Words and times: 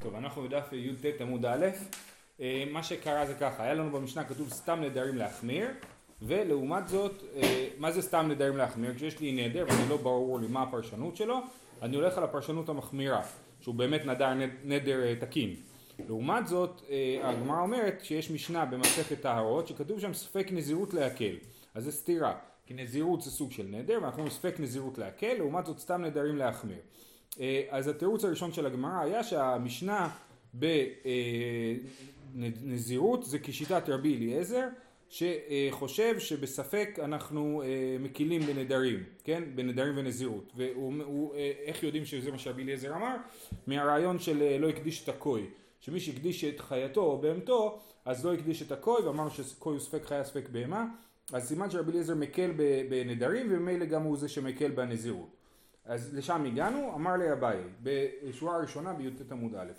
טוב, 0.00 0.14
אנחנו 0.14 0.42
בדף 0.42 0.72
י"ט 0.72 1.20
עמוד 1.20 1.46
א', 1.46 1.66
אה, 2.40 2.64
מה 2.70 2.82
שקרה 2.82 3.26
זה 3.26 3.34
ככה, 3.34 3.62
היה 3.62 3.74
לנו 3.74 3.90
במשנה 3.90 4.24
כתוב 4.24 4.48
סתם 4.48 4.80
נדרים 4.80 5.16
להחמיר, 5.16 5.68
ולעומת 6.22 6.88
זאת, 6.88 7.22
אה, 7.36 7.68
מה 7.78 7.92
זה 7.92 8.02
סתם 8.02 8.26
נדרים 8.28 8.56
להחמיר? 8.56 8.94
כשיש 8.94 9.20
לי 9.20 9.32
נדר 9.32 9.64
ואני 9.68 9.88
לא 9.88 9.96
ברור 9.96 10.40
לי 10.40 10.46
מה 10.46 10.62
הפרשנות 10.62 11.16
שלו, 11.16 11.38
אני 11.82 11.96
הולך 11.96 12.18
על 12.18 12.24
הפרשנות 12.24 12.68
המחמירה, 12.68 13.22
שהוא 13.60 13.74
באמת 13.74 14.06
נדר 14.06 14.34
נדר 14.64 15.04
אה, 15.04 15.14
תקין. 15.20 15.54
לעומת 16.08 16.46
זאת, 16.46 16.82
הגמרא 17.22 17.60
אומרת 17.60 18.04
שיש 18.04 18.30
משנה 18.30 18.64
במסכת 18.64 19.20
טהרות, 19.20 19.68
שכתוב 19.68 20.00
שם 20.00 20.14
ספק 20.14 20.46
נזירות 20.52 20.94
להקל, 20.94 21.34
אז 21.74 21.84
זה 21.84 21.92
סתירה, 21.92 22.34
כי 22.66 22.74
נזירות 22.74 23.22
זה 23.22 23.30
סוג 23.30 23.52
של 23.52 23.66
נדר, 23.70 23.98
ואנחנו 24.02 24.18
אומרים 24.18 24.30
ספק 24.30 24.60
נזירות 24.60 24.98
להקל, 24.98 25.34
לעומת 25.34 25.66
זאת 25.66 25.78
סתם 25.78 26.04
נדרים 26.04 26.36
להחמיר. 26.36 26.78
אה, 27.40 27.62
אז 27.70 27.88
התירוץ 27.88 28.24
הראשון 28.24 28.52
של 28.52 28.66
הגמרא 28.66 29.00
היה 29.00 29.24
שהמשנה 29.24 30.08
בנזירות 32.34 33.24
זה 33.24 33.38
כשיטת 33.38 33.88
רבי 33.88 34.16
אליעזר 34.16 34.68
שחושב 35.08 36.18
שבספק 36.18 36.98
אנחנו 37.02 37.62
אה, 37.62 37.96
מקילים 38.00 38.42
בנדרים, 38.42 39.02
כן? 39.24 39.42
בנדרים 39.54 39.92
ונזירות. 39.96 40.52
ואיך 40.56 41.82
יודעים 41.82 42.04
שזה 42.04 42.30
מה 42.30 42.38
שרבי 42.38 42.62
אליעזר 42.62 42.94
אמר? 42.94 43.16
מהרעיון 43.66 44.18
של 44.18 44.42
אה, 44.42 44.58
לא 44.58 44.68
הקדיש 44.68 45.04
את 45.04 45.08
הכוי. 45.08 45.46
שמי 45.80 46.00
שהקדיש 46.00 46.44
את 46.44 46.60
חייתו 46.60 47.00
או 47.00 47.20
בהמתו 47.20 47.78
אז 48.04 48.24
לא 48.24 48.34
הקדיש 48.34 48.62
את 48.62 48.72
הכוי 48.72 49.02
ואמרנו 49.02 49.30
שכוי 49.30 49.72
הוא 49.72 49.80
ספק 49.80 50.04
חיה 50.04 50.24
ספק 50.24 50.48
בהמה 50.52 50.86
אז 51.32 51.48
סימן 51.48 51.70
שרבי 51.70 51.92
אליעזר 51.92 52.14
מקל 52.14 52.50
בנדרים 52.88 53.46
וממילא 53.50 53.84
גם 53.84 54.02
הוא 54.02 54.16
זה 54.16 54.28
שמקל 54.28 54.70
בנזירות. 54.70 55.37
אז 55.88 56.14
לשם 56.14 56.44
הגענו, 56.44 56.94
אמר 56.94 57.16
לי 57.16 57.32
אביי, 57.32 57.58
בשורה 57.82 58.56
הראשונה 58.56 58.92
בי"ט 58.92 59.32
עמוד 59.32 59.54
א', 59.54 59.72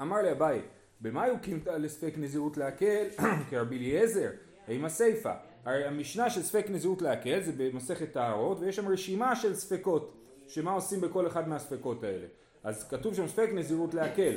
אמר 0.00 0.16
לי 0.16 0.32
אביי, 0.32 0.62
במה 1.00 1.26
הוא 1.26 1.38
קימתא 1.38 1.70
לספק 1.70 2.14
נזירות 2.16 2.56
להקל? 2.56 3.04
כרבי 3.50 3.76
אליעזר, 3.78 4.30
עם 4.68 4.84
הסיפא. 4.84 5.34
הרי 5.64 5.84
המשנה 5.84 6.30
של 6.30 6.42
ספק 6.42 6.66
נזירות 6.70 7.02
להקל 7.02 7.40
זה 7.40 7.52
במסכת 7.56 8.12
טהרות 8.12 8.60
ויש 8.60 8.76
שם 8.76 8.88
רשימה 8.88 9.36
של 9.36 9.54
ספקות, 9.54 10.14
שמה 10.48 10.72
עושים 10.72 11.00
בכל 11.00 11.26
אחד 11.26 11.48
מהספקות 11.48 12.04
האלה. 12.04 12.26
אז 12.64 12.88
כתוב 12.88 13.14
שם 13.14 13.28
ספק 13.28 13.48
נזירות 13.54 13.94
להקל, 13.94 14.36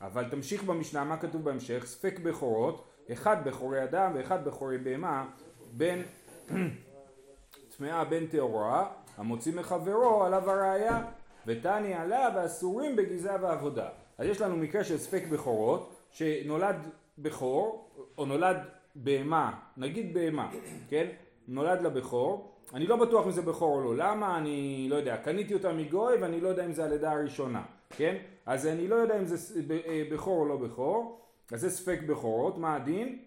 אבל 0.00 0.30
תמשיך 0.30 0.64
במשנה, 0.64 1.04
מה 1.04 1.16
כתוב 1.16 1.44
בהמשך? 1.44 1.84
ספק 1.86 2.18
בכורות, 2.18 2.88
אחד 3.12 3.36
בכורי 3.44 3.84
אדם 3.84 4.12
ואחד 4.14 4.44
בכורי 4.44 4.78
בהמה, 4.78 5.26
בין 5.72 6.02
טמאה 7.76 8.04
בין 8.04 8.26
טהורה 8.26 9.01
המוציא 9.16 9.52
מחברו 9.54 10.24
עליו 10.24 10.50
הראייה 10.50 11.04
ותני 11.46 11.94
עליו 11.94 12.32
ואסורים 12.36 12.96
בגזעה 12.96 13.36
ועבודה. 13.40 13.88
אז 14.18 14.26
יש 14.26 14.40
לנו 14.40 14.56
מקרה 14.56 14.84
של 14.84 14.98
ספק 14.98 15.22
בכורות 15.30 15.94
שנולד 16.10 16.76
בכור 17.18 17.88
או 18.18 18.26
נולד 18.26 18.56
בהמה, 18.94 19.52
נגיד 19.76 20.14
בהמה, 20.14 20.50
כן? 20.90 21.06
נולד 21.48 21.82
לה 21.82 21.90
בכור, 21.90 22.52
אני 22.74 22.86
לא 22.86 22.96
בטוח 22.96 23.26
אם 23.26 23.30
זה 23.30 23.42
בכור 23.42 23.74
או 23.74 23.94
לא, 23.94 23.96
למה? 23.96 24.38
אני 24.38 24.86
לא 24.90 24.96
יודע, 24.96 25.16
קניתי 25.16 25.54
אותה 25.54 25.72
מגוי 25.72 26.16
ואני 26.16 26.40
לא 26.40 26.48
יודע 26.48 26.64
אם 26.64 26.72
זה 26.72 26.84
הלידה 26.84 27.12
הראשונה, 27.12 27.62
כן? 27.90 28.16
אז 28.46 28.66
אני 28.66 28.88
לא 28.88 28.94
יודע 28.94 29.18
אם 29.18 29.24
זה 29.24 29.60
אה, 29.86 30.02
בכור 30.12 30.40
או 30.40 30.46
לא 30.46 30.56
בכור, 30.56 31.20
אז 31.52 31.60
זה 31.60 31.70
ספק 31.70 32.00
בכורות, 32.06 32.58
מה 32.58 32.74
הדין? 32.74 33.18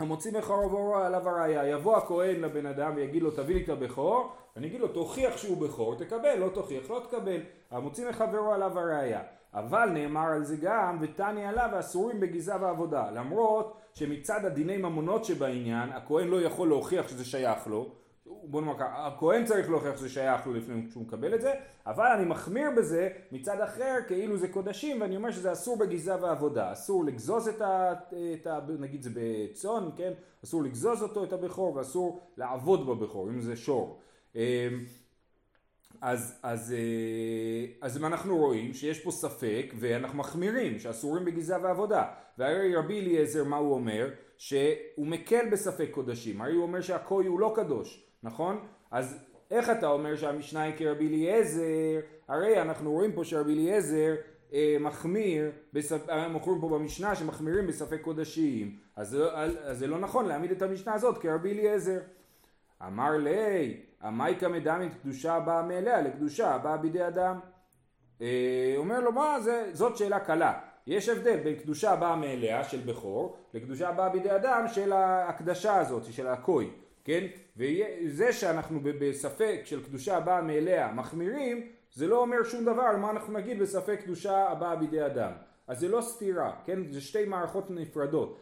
המוציא 0.00 0.32
מחרבו 0.38 0.96
עליו 0.96 1.28
הראייה, 1.28 1.68
יבוא 1.68 1.96
הכהן 1.96 2.40
לבן 2.40 2.66
אדם 2.66 2.92
ויגיד 2.96 3.22
לו 3.22 3.30
תביא 3.30 3.54
לי 3.54 3.62
את 3.64 3.68
הבכור, 3.68 4.32
אני 4.56 4.66
אגיד 4.66 4.80
לו 4.80 4.88
תוכיח 4.88 5.36
שהוא 5.36 5.56
בכור, 5.56 5.94
תקבל, 5.94 6.34
לא 6.38 6.48
תוכיח, 6.48 6.90
לא 6.90 7.02
תקבל, 7.08 7.40
המוציא 7.70 8.08
מחברו 8.08 8.52
עליו 8.52 8.78
הראייה. 8.78 9.22
אבל 9.54 9.88
נאמר 9.88 10.26
על 10.26 10.44
זה 10.44 10.56
גם 10.56 10.98
ותני 11.00 11.46
עליו 11.46 11.68
אסורים 11.80 12.20
בגזע 12.20 12.56
ועבודה, 12.60 13.10
למרות 13.10 13.76
שמצד 13.94 14.44
הדיני 14.44 14.76
ממונות 14.76 15.24
שבעניין, 15.24 15.92
הכהן 15.92 16.28
לא 16.28 16.42
יכול 16.42 16.68
להוכיח 16.68 17.08
שזה 17.08 17.24
שייך 17.24 17.66
לו, 17.66 17.88
בוא 18.42 18.60
נאמר 18.60 18.78
ככה, 18.78 19.06
הכהן 19.06 19.44
צריך 19.44 19.70
להוכיח 19.70 19.96
שזה 19.96 20.08
שייך 20.08 20.46
לו 20.46 20.54
לפני 20.54 20.90
שהוא 20.90 21.02
מקבל 21.02 21.34
את 21.34 21.40
זה, 21.40 21.52
אבל 21.86 22.06
אני 22.06 22.24
מחמיר 22.24 22.70
בזה 22.76 23.08
מצד 23.32 23.60
אחר 23.60 23.94
כאילו 24.06 24.36
זה 24.36 24.48
קודשים 24.48 25.00
ואני 25.00 25.16
אומר 25.16 25.30
שזה 25.30 25.52
אסור 25.52 25.78
בגזע 25.78 26.16
ועבודה, 26.20 26.72
אסור 26.72 27.04
לגזוז 27.04 27.48
את 27.48 27.60
ה... 27.60 27.92
את 28.34 28.46
ה 28.46 28.60
נגיד 28.78 29.02
זה 29.02 29.10
בצאן, 29.14 29.88
כן? 29.96 30.12
אסור 30.44 30.62
לגזוז 30.62 31.02
אותו 31.02 31.24
את 31.24 31.32
הבכור 31.32 31.76
ואסור 31.76 32.20
לעבוד 32.36 32.86
בבכור, 32.86 33.28
אם 33.28 33.40
זה 33.40 33.56
שור. 33.56 34.00
אמ, 34.34 34.40
אז, 36.00 36.38
אז, 36.42 36.72
אה, 36.72 37.66
אז 37.80 37.98
מה 37.98 38.06
אנחנו 38.06 38.36
רואים? 38.36 38.74
שיש 38.74 39.00
פה 39.00 39.10
ספק 39.10 39.74
ואנחנו 39.78 40.18
מחמירים 40.18 40.78
שאסורים 40.78 41.24
בגזע 41.24 41.58
ועבודה 41.62 42.04
והרי 42.38 42.76
רבי 42.76 43.00
אליעזר 43.00 43.44
מה 43.44 43.56
הוא 43.56 43.74
אומר? 43.74 44.10
שהוא 44.40 45.06
מקל 45.06 45.50
בספק 45.52 45.88
קודשים 45.90 46.40
הרי 46.40 46.54
הוא 46.54 46.62
אומר 46.62 46.80
שהכוי 46.80 47.26
הוא 47.26 47.40
לא 47.40 47.52
קדוש 47.56 48.04
נכון? 48.22 48.66
אז 48.90 49.24
איך 49.50 49.70
אתה 49.70 49.86
אומר 49.86 50.16
שהמשנה 50.16 50.62
היא 50.62 50.74
כרבי 50.76 51.08
אליעזר? 51.08 52.00
הרי 52.28 52.62
אנחנו 52.62 52.92
רואים 52.92 53.12
פה 53.12 53.24
שרבי 53.24 53.52
אליעזר 53.52 54.14
אה, 54.52 54.76
מחמיר, 54.80 55.50
בספ... 55.72 56.08
אה, 56.08 56.26
אנחנו 56.26 56.46
רואים 56.46 56.60
פה 56.60 56.68
במשנה 56.68 57.14
שמחמירים 57.14 57.66
בספק 57.66 58.00
קודשים, 58.00 58.78
אז, 58.96 59.18
אז 59.34 59.78
זה 59.78 59.86
לא 59.86 59.98
נכון 59.98 60.26
להעמיד 60.26 60.50
את 60.50 60.62
המשנה 60.62 60.94
הזאת 60.94 61.18
כרבי 61.18 61.52
אליעזר. 61.52 62.00
אמר 62.86 63.10
לי, 63.16 63.80
המייקה 64.00 64.48
מדמית 64.48 64.92
קדושה 65.02 65.40
באה 65.40 65.62
מאליה 65.62 66.02
לקדושה 66.02 66.54
הבאה 66.54 66.76
בידי 66.76 67.06
אדם. 67.06 67.38
אה, 68.22 68.74
אומר 68.76 69.00
לו 69.00 69.12
מה 69.12 69.40
זה, 69.40 69.70
זאת 69.72 69.96
שאלה 69.96 70.20
קלה. 70.20 70.69
יש 70.90 71.08
הבדל 71.08 71.36
בין 71.36 71.54
קדושה 71.54 71.90
הבאה 71.90 72.16
מאליה 72.16 72.64
של 72.64 72.80
בכור 72.80 73.36
לקדושה 73.54 73.88
הבאה 73.88 74.08
בידי 74.08 74.36
אדם 74.36 74.64
של 74.68 74.92
ההקדשה 74.92 75.76
הזאת, 75.78 76.04
של 76.12 76.26
הכוי. 76.26 76.70
כן? 77.04 77.26
וזה 77.56 78.32
שאנחנו 78.32 78.80
בספק 78.82 79.60
של 79.64 79.84
קדושה 79.84 80.16
הבאה 80.16 80.42
מאליה 80.42 80.92
מחמירים, 80.92 81.68
זה 81.94 82.06
לא 82.06 82.18
אומר 82.18 82.44
שום 82.44 82.64
דבר 82.64 82.96
מה 82.96 83.10
אנחנו 83.10 83.32
נגיד 83.32 83.58
בספק 83.58 84.00
קדושה 84.04 84.48
הבאה 84.48 84.76
בידי 84.76 85.06
אדם. 85.06 85.32
אז 85.66 85.80
זה 85.80 85.88
לא 85.88 86.00
סתירה, 86.00 86.52
כן? 86.64 86.86
זה 86.92 87.00
שתי 87.00 87.24
מערכות 87.24 87.70
נפרדות. 87.70 88.38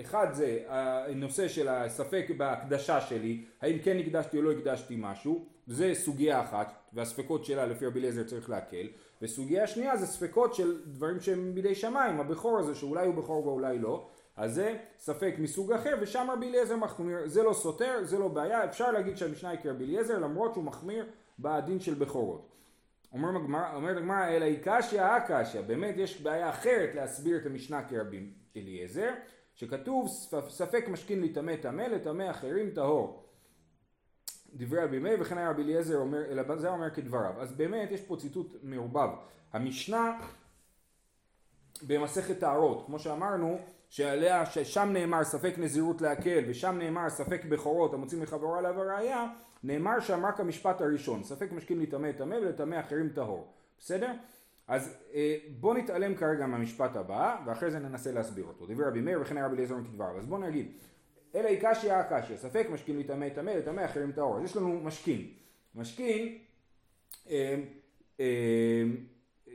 אחד 0.00 0.26
זה 0.32 0.58
הנושא 0.68 1.48
של 1.48 1.68
הספק 1.68 2.26
בהקדשה 2.36 3.00
שלי, 3.00 3.44
האם 3.60 3.78
כן 3.78 3.98
הקדשתי 3.98 4.38
או 4.38 4.42
לא 4.42 4.52
הקדשתי 4.52 4.94
משהו, 4.98 5.46
זה 5.66 5.94
סוגיה 5.94 6.40
אחת, 6.40 6.72
והספקות 6.92 7.44
שלה 7.44 7.66
לפי 7.66 7.86
רבי 7.86 8.00
אליעזר 8.00 8.24
צריך 8.24 8.50
להקל, 8.50 8.86
וסוגיה 9.22 9.66
שנייה 9.66 9.96
זה 9.96 10.06
ספקות 10.06 10.54
של 10.54 10.80
דברים 10.86 11.20
שהם 11.20 11.54
בידי 11.54 11.74
שמיים, 11.74 12.20
הבכור 12.20 12.58
הזה 12.58 12.74
שאולי 12.74 13.06
הוא 13.06 13.14
בכור 13.14 13.46
ואולי 13.46 13.78
לא, 13.78 14.08
אז 14.36 14.54
זה 14.54 14.76
ספק 14.98 15.34
מסוג 15.38 15.72
אחר, 15.72 15.94
ושם 16.00 16.28
רבי 16.32 16.48
אליעזר 16.48 16.76
מחמיר, 16.76 17.18
זה 17.26 17.42
לא 17.42 17.52
סותר, 17.52 17.98
זה 18.02 18.18
לא 18.18 18.28
בעיה, 18.28 18.64
אפשר 18.64 18.90
להגיד 18.90 19.16
שהמשנה 19.16 19.50
היא 19.50 19.58
כרבי 19.62 19.84
אליעזר 19.84 20.18
למרות 20.18 20.54
שהוא 20.54 20.64
מחמיר 20.64 21.06
בדין 21.38 21.80
של 21.80 21.94
בכורות. 21.94 22.48
אומרת 23.12 23.96
הגמרא, 23.96 24.28
אלא 24.28 24.44
היא 24.44 24.58
קשיא 24.62 25.02
הקשיא, 25.02 25.60
באמת 25.60 25.94
יש 25.96 26.20
בעיה 26.20 26.50
אחרת 26.50 26.94
להסביר 26.94 27.36
את 27.36 27.46
המשנה 27.46 27.88
כרבי 27.88 28.30
אליעזר, 28.56 29.10
שכתוב 29.54 30.08
ספק 30.48 30.84
משכין 30.88 31.22
לטמא 31.22 31.56
טמא, 31.56 31.82
לטמא 31.82 32.30
אחרים 32.30 32.70
טהור. 32.70 33.23
דברי 34.54 34.84
רבי 34.84 34.98
מאיר 34.98 35.16
וכן 35.20 35.38
היה 35.38 35.50
רבי 35.50 35.62
אליעזר 35.62 35.96
אומר, 35.96 36.24
אלא 36.30 36.56
זה 36.56 36.68
אומר 36.68 36.90
כדבריו. 36.90 37.40
אז 37.40 37.52
באמת 37.52 37.90
יש 37.90 38.00
פה 38.00 38.16
ציטוט 38.16 38.56
מעורבב. 38.62 39.08
המשנה 39.52 40.20
במסכת 41.82 42.38
טהרות, 42.38 42.86
כמו 42.86 42.98
שאמרנו, 42.98 43.58
שעליה, 43.88 44.46
ששם 44.46 44.88
נאמר 44.92 45.24
ספק 45.24 45.54
נזירות 45.58 46.00
להקל 46.00 46.44
ושם 46.48 46.78
נאמר 46.78 47.10
ספק 47.10 47.44
בכורות 47.44 47.94
המוצאים 47.94 48.22
מחברו 48.22 48.54
עליו 48.56 48.80
הראייה, 48.80 49.26
נאמר 49.64 50.00
שם 50.00 50.26
רק 50.26 50.40
המשפט 50.40 50.80
הראשון, 50.80 51.22
ספק 51.22 51.52
משכים 51.52 51.80
לטמא 51.80 52.12
טמא 52.12 52.34
ולטמא 52.34 52.80
אחרים 52.80 53.08
טהור, 53.08 53.52
בסדר? 53.78 54.12
אז 54.68 54.96
אה, 55.14 55.36
בוא 55.60 55.74
נתעלם 55.74 56.14
כרגע 56.14 56.46
מהמשפט 56.46 56.96
הבא 56.96 57.36
ואחרי 57.46 57.70
זה 57.70 57.78
ננסה 57.78 58.12
להסביר 58.12 58.44
אותו. 58.44 58.66
דברי 58.66 58.84
רבי 58.86 59.00
מאיר 59.00 59.20
וכן 59.20 59.36
היה 59.36 59.46
רבי 59.46 59.54
אליעזר 59.54 59.76
מכדבריו. 59.76 60.18
אז 60.18 60.26
בוא 60.26 60.38
נגיד, 60.38 60.72
אלא 61.34 61.48
היא 61.48 61.58
קשיא 61.60 61.92
הקשיא, 61.92 62.36
ספק 62.36 62.66
משכים 62.70 62.98
לטמא 62.98 63.28
טמא 63.28 63.50
לטמא 63.50 63.84
אחרים 63.84 64.12
טהור. 64.12 64.38
אז 64.38 64.44
יש 64.44 64.56
לנו 64.56 64.80
משכין. 64.80 65.26
משכין 65.74 66.38
אה, 67.30 67.54
אה, 68.20 68.84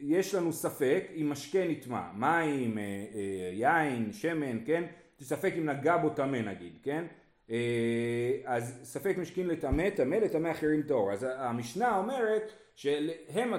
יש 0.02 0.36
לנו 0.36 0.54
ספק 0.54 1.04
אם 1.16 1.30
משקה 1.30 1.68
נטמע, 1.68 2.02
מים, 2.14 2.78
אה, 2.78 2.84
אה, 2.84 3.50
יין, 3.54 4.14
שמן, 4.14 4.66
כן? 4.66 4.84
ספק 5.22 5.54
אם 5.58 5.70
נגע 5.70 5.98
בו 5.98 6.10
טמא 6.10 6.38
נגיד, 6.38 6.74
כן? 6.84 7.06
אה, 7.50 8.32
אז 8.46 8.80
ספק 8.84 9.18
משקין 9.18 9.48
לטמא, 9.48 9.90
טמא 9.90 10.16
לטמא 10.16 10.52
אחרים 10.52 10.82
טהור. 10.82 11.12
אז 11.12 11.26
המשנה 11.38 11.98
אומרת 11.98 12.52
שהם 12.76 13.54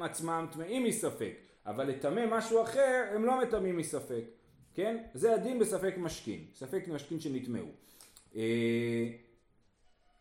עצמם 0.00 0.46
טמאים 0.52 0.84
מספק, 0.84 1.34
אבל 1.66 1.84
לטמא 1.84 2.24
משהו 2.30 2.62
אחר 2.62 3.04
הם 3.14 3.24
לא 3.24 3.42
מטמאים 3.42 3.76
מספק, 3.76 4.24
כן? 4.78 4.96
זה 5.14 5.34
הדין 5.34 5.58
בספק 5.58 5.94
משקין, 5.98 6.44
ספק 6.54 6.88
משקין 6.88 7.20
שנטמאו. 7.20 7.66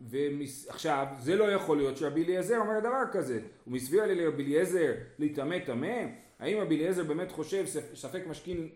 ועכשיו 0.02 1.08
זה 1.20 1.36
לא 1.36 1.52
יכול 1.52 1.78
להיות 1.78 1.98
שרבי 1.98 2.24
אליעזר 2.24 2.58
אומר 2.58 2.80
דבר 2.80 3.04
כזה. 3.12 3.40
הוא 3.66 3.74
מסביר 3.74 4.06
לי 4.06 4.16
לרבי 4.16 4.44
אליעזר 4.44 4.94
להיטמא 5.20 5.60
טמא. 5.66 6.06
האם 6.40 6.58
רבי 6.58 6.76
אליעזר 6.76 7.04
באמת 7.04 7.32
חושב 7.32 7.66
ספק 7.96 8.24
משכין 8.28 8.70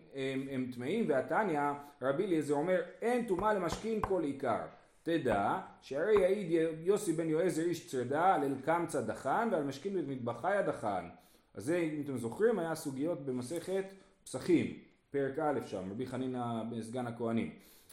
הם, 0.50 0.70
טמאים? 0.74 1.04
והתניא 1.08 1.60
רבי 2.02 2.24
אליעזר 2.24 2.54
אומר 2.54 2.80
אין 3.02 3.26
טומאה 3.26 3.54
למשכין 3.54 4.00
כל 4.00 4.22
עיקר. 4.22 4.62
תדע 5.02 5.58
שהרי 5.80 6.20
יעיד 6.20 6.78
יוסי 6.80 7.12
בן 7.12 7.28
יועזר 7.28 7.62
איש 7.62 7.88
צרדה 7.88 8.34
על 8.34 8.44
אלקמצא 8.44 9.00
דחן 9.00 9.48
ועל 9.52 9.62
משכין 9.62 9.94
במטבחיה 9.94 10.62
דחן 10.62 11.08
אז 11.54 11.64
זה 11.64 11.76
אם 11.76 12.02
אתם 12.04 12.18
זוכרים 12.18 12.58
היה 12.58 12.74
סוגיות 12.74 13.26
במסכת 13.26 13.84
פסחים 14.24 14.91
פרק 15.12 15.38
א' 15.38 15.60
שם 15.66 15.90
רבי 15.90 16.06
חנינא 16.06 16.62
סגן 16.80 17.06
הכהנים. 17.06 17.50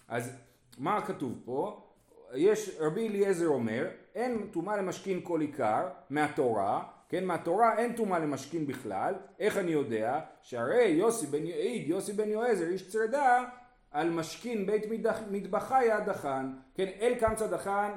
אז 0.07 0.37
מה 0.77 1.05
כתוב 1.05 1.41
פה? 1.45 1.85
יש 2.33 2.77
רבי 2.79 3.07
אליעזר 3.07 3.47
אומר 3.47 3.87
אין 4.15 4.47
טומאה 4.51 4.77
למשכין 4.77 5.19
כל 5.23 5.41
עיקר 5.41 5.87
מהתורה 6.09 6.83
כן, 7.09 7.25
מהתורה 7.25 7.77
אין 7.77 7.93
טומאה 7.95 8.19
למשכין 8.19 8.67
בכלל, 8.67 9.13
איך 9.39 9.57
אני 9.57 9.71
יודע? 9.71 10.19
שהרי 10.41 10.87
יוסי 10.87 11.27
בן 11.27 11.45
יעיד, 11.45 11.87
יוסי 11.87 12.13
בן 12.13 12.29
יועזר, 12.29 12.67
איש 12.67 12.89
צרדה, 12.89 13.43
על 13.91 14.09
משכין 14.09 14.65
בית 14.65 14.83
מטבחיה 15.31 15.99
דחן, 15.99 16.53
כן, 16.75 16.89
אל 17.01 17.15
קמצא 17.19 17.47
דחן, 17.47 17.91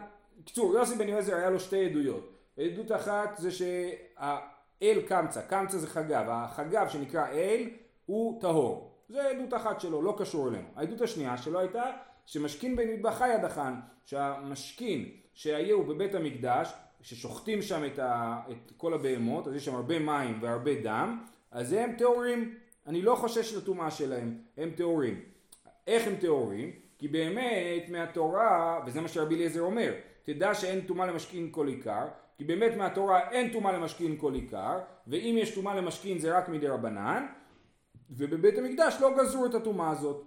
קצור, 0.46 0.75
יוסי 0.75 0.94
בן 0.94 1.08
יועזר 1.08 1.36
היה 1.36 1.50
לו 1.50 1.60
שתי 1.60 1.84
עדויות, 1.84 2.32
עדות 2.58 2.92
אחת 2.92 3.38
זה 3.38 3.50
שהאל 3.50 5.02
קמצא, 5.06 5.40
קמצא 5.40 5.78
זה 5.78 5.86
חגב, 5.86 6.25
החגב 6.28 6.88
שנקרא 6.88 7.28
אל 7.28 7.70
הוא 8.06 8.40
טהור, 8.40 8.91
זה 9.12 9.29
עדות 9.29 9.55
אחת 9.55 9.81
שלו, 9.81 10.03
לא 10.03 10.14
קשור 10.19 10.49
אלינו. 10.49 10.69
העדות 10.76 11.00
השנייה 11.00 11.37
שלו 11.37 11.61
הייתה 11.61 11.82
שמשכין 12.26 12.76
במטבחיה 12.76 13.38
דחן, 13.38 13.75
שהמשכין 14.05 15.09
שהיו 15.35 15.85
בבית 15.85 16.14
המקדש 16.14 16.73
ששוחטים 17.00 17.62
שם 17.62 17.85
את, 17.85 17.99
ה, 17.99 18.41
את 18.50 18.73
כל 18.76 18.94
הבהמות, 18.94 19.49
אז 19.49 19.55
יש 19.55 19.64
שם 19.64 19.75
הרבה 19.75 19.99
מים 19.99 20.38
והרבה 20.43 20.75
דם, 20.82 21.19
אז 21.50 21.73
הם 21.73 21.93
טהורים. 21.99 22.55
אני 22.87 23.03
לא 23.03 23.14
חושש 23.14 23.55
לטומאה 23.55 23.91
שלהם, 23.91 24.38
הם 24.56 24.70
טהורים. 24.70 25.20
איך 25.87 26.06
הם 26.06 26.17
טהורים? 26.17 26.70
כי 26.99 27.09
באמת 27.09 27.88
מהתורה, 27.88 28.81
וזה 28.87 29.00
מה 29.00 29.09
שרבי 29.09 29.35
אליעזר 29.35 29.61
אומר, 29.61 29.93
תדע 30.23 30.55
שאין 30.55 30.81
טומאה 30.81 31.06
למשכין 31.06 31.49
כל 31.50 31.67
עיקר, 31.67 32.06
כי 32.38 32.44
באמת 32.44 32.76
מהתורה 32.76 33.31
אין 33.31 33.53
טומאה 33.53 33.73
למשכין 33.73 34.17
כל 34.19 34.35
עיקר, 34.35 34.79
ואם 35.06 35.37
יש 35.38 35.55
טומאה 35.55 35.75
למשכין 35.75 36.19
זה 36.19 36.38
רק 36.38 36.49
מדי 36.49 36.69
רבנן, 36.69 37.26
ובבית 38.17 38.59
המקדש 38.59 38.97
לא 39.00 39.17
גזרו 39.19 39.47
את 39.47 39.55
הטומאה 39.55 39.91
הזאת. 39.91 40.25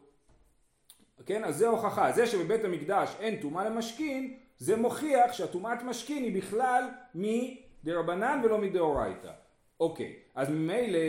כן, 1.25 1.43
אז 1.43 1.57
זה 1.57 1.67
הוכחה, 1.67 2.11
זה 2.11 2.27
שבבית 2.27 2.63
המקדש 2.63 3.15
אין 3.19 3.41
טומאה 3.41 3.69
למשכין, 3.69 4.37
זה 4.57 4.75
מוכיח 4.75 5.33
שהטומאת 5.33 5.83
משכין 5.83 6.23
היא 6.23 6.41
בכלל 6.41 6.83
מדרבנן 7.15 8.41
ולא 8.43 8.57
מדאורייתא. 8.57 9.31
אוקיי, 9.79 10.15
אז 10.35 10.49
ממילא 10.49 10.99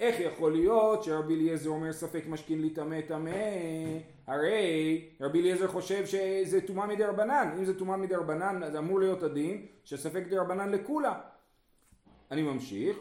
איך 0.00 0.20
יכול 0.20 0.52
להיות 0.52 1.04
שרבי 1.04 1.34
אליעזר 1.34 1.70
אומר 1.70 1.92
ספק 1.92 2.22
משכין 2.28 2.60
להיטמא 2.60 3.00
טמא? 3.00 3.30
הרי 4.26 5.04
רבי 5.20 5.40
אליעזר 5.40 5.68
חושב 5.68 6.06
שזה 6.06 6.60
טומאה 6.60 6.86
מדרבנן. 6.86 7.54
אם 7.58 7.64
זה 7.64 7.78
טומאה 7.78 7.96
מדרבנן 7.96 8.62
אז 8.62 8.76
אמור 8.76 9.00
להיות 9.00 9.22
הדין 9.22 9.66
שספק 9.84 10.22
דרבנן 10.28 10.70
לכולה. 10.70 11.20
אני 12.30 12.42
ממשיך. 12.42 12.96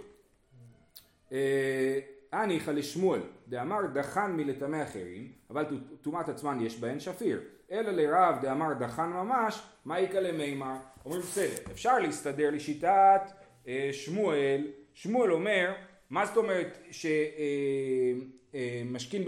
אניחא 2.44 2.72
לשמואל 2.72 3.22
דאמר 3.48 3.81
דחן 3.94 4.31
מלטמא 4.31 4.84
אחרים 4.84 5.31
אבל 5.50 5.66
טומאת 6.01 6.30
עצמן 6.30 6.62
יש 6.62 6.80
בהן 6.80 7.00
שפיר 7.00 7.42
אלא 7.72 7.92
לרב 7.92 8.36
דאמר 8.42 8.74
דחן 8.74 9.10
ממש, 9.10 9.62
מה 9.86 10.00
יקא 10.00 10.18
למימר? 10.18 10.75
אומרים 11.06 11.22
בסדר, 11.22 11.72
אפשר 11.72 12.00
להסתדר 12.00 12.50
לשיטת 12.51 13.22
אה, 13.68 13.89
שמואל, 13.92 14.68
שמואל 14.94 15.31
אומר, 15.31 15.74
מה 16.10 16.25
זאת 16.25 16.38
אומרת 16.38 16.78
שמשכין 16.92 17.22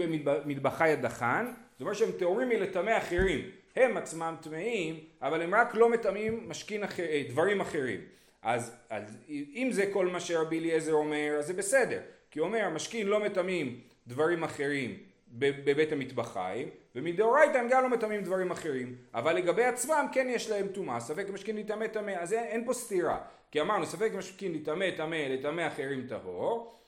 אה, 0.00 0.06
במטבחי 0.24 0.88
הדחן? 0.88 1.52
זאת 1.72 1.80
אומרת 1.80 1.96
שהם 1.96 2.10
טהורים 2.18 2.48
מלטמא 2.48 2.98
אחרים, 2.98 3.40
הם 3.76 3.96
עצמם 3.96 4.34
טמאים, 4.42 5.00
אבל 5.22 5.42
הם 5.42 5.54
רק 5.54 5.74
לא 5.74 5.90
מטמאים 5.90 6.48
משכין 6.48 6.84
אחר, 6.84 7.02
אה, 7.02 7.22
דברים 7.28 7.60
אחרים. 7.60 8.00
אז, 8.42 8.76
אז 8.90 9.16
אם 9.30 9.68
זה 9.72 9.90
כל 9.92 10.06
מה 10.06 10.20
שרבי 10.20 10.58
אליעזר 10.58 10.92
אומר, 10.92 11.36
אז 11.38 11.46
זה 11.46 11.52
בסדר, 11.52 12.00
כי 12.30 12.40
אומר, 12.40 12.64
המשכין 12.64 13.06
לא 13.06 13.20
מטמאים 13.20 13.80
דברים 14.06 14.44
אחרים 14.44 14.98
בבית 15.38 15.92
המטבחיים, 15.92 16.68
ומדאורייתא 16.94 17.58
הם 17.58 17.68
גם 17.70 17.82
לא 17.82 17.88
מטמאים 17.88 18.22
דברים 18.22 18.50
אחרים, 18.50 18.96
אבל 19.14 19.36
לגבי 19.36 19.64
עצמם 19.64 20.06
כן 20.12 20.26
יש 20.30 20.50
להם 20.50 20.68
טומאה, 20.68 21.00
ספק 21.00 21.26
משכין 21.32 21.54
להיטמא 21.54 21.86
טמא, 21.86 22.10
אז 22.10 22.32
אין, 22.32 22.44
אין 22.44 22.64
פה 22.64 22.72
סתירה, 22.72 23.18
כי 23.50 23.60
אמרנו 23.60 23.86
ספק 23.86 24.10
משכין 24.14 24.52
להיטמא 24.52 24.90
טמא, 24.96 25.16
לטמא 25.16 25.66
אחרים 25.66 26.06
טהור, 26.06 26.79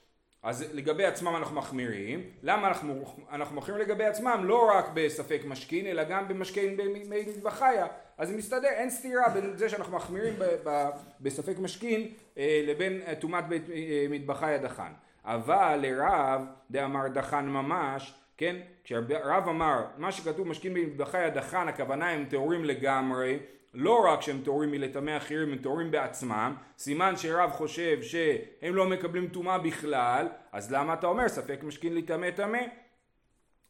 אז 0.43 0.65
לגבי 0.73 1.05
עצמם 1.05 1.35
אנחנו 1.35 1.55
מחמירים, 1.55 2.23
למה 2.43 2.67
אנחנו, 2.67 3.03
אנחנו 3.31 3.55
מחמירים 3.55 3.81
לגבי 3.81 4.05
עצמם? 4.05 4.41
לא 4.43 4.71
רק 4.77 4.85
בספק 4.93 5.41
משכין, 5.45 5.85
אלא 5.85 6.03
גם 6.03 6.27
במשכין 6.27 6.77
במטבחיה, 6.77 7.87
אז 8.17 8.27
זה 8.27 8.37
מסתדר, 8.37 8.67
אין 8.67 8.89
סתירה 8.89 9.29
בין 9.29 9.57
זה 9.57 9.69
שאנחנו 9.69 9.95
מחמירים 9.95 10.33
ב, 10.39 10.43
ב, 10.63 10.89
בספק 11.21 11.55
משכין 11.59 12.07
אה, 12.37 12.61
לבין 12.67 13.01
טומאת 13.19 13.43
אה, 13.51 14.05
מטבחיה 14.09 14.57
דחן, 14.57 14.91
אבל 15.25 15.79
לרב 15.81 16.41
דאמר 16.71 17.07
דחן 17.07 17.45
ממש 17.45 18.13
כן? 18.37 18.55
כשהרב 18.83 19.47
אמר, 19.49 19.85
מה 19.97 20.11
שכתוב 20.11 20.47
משכין 20.47 20.73
במטבחי 20.73 21.17
הדחן, 21.17 21.67
הכוונה 21.67 22.09
הם 22.09 22.25
טהורים 22.29 22.65
לגמרי, 22.65 23.39
לא 23.73 24.05
רק 24.05 24.21
שהם 24.21 24.41
טהורים 24.43 24.71
מלטמא 24.71 25.17
אחרים, 25.17 25.51
הם 25.51 25.57
טהורים 25.57 25.91
בעצמם, 25.91 26.55
סימן 26.77 27.15
שרב 27.15 27.49
חושב 27.49 28.01
שהם 28.01 28.75
לא 28.75 28.89
מקבלים 28.89 29.27
טומאה 29.27 29.57
בכלל, 29.57 30.27
אז 30.51 30.71
למה 30.71 30.93
אתה 30.93 31.07
אומר 31.07 31.27
ספק 31.27 31.63
משכין 31.63 31.95
לטמא 31.95 32.31
טמא? 32.31 32.61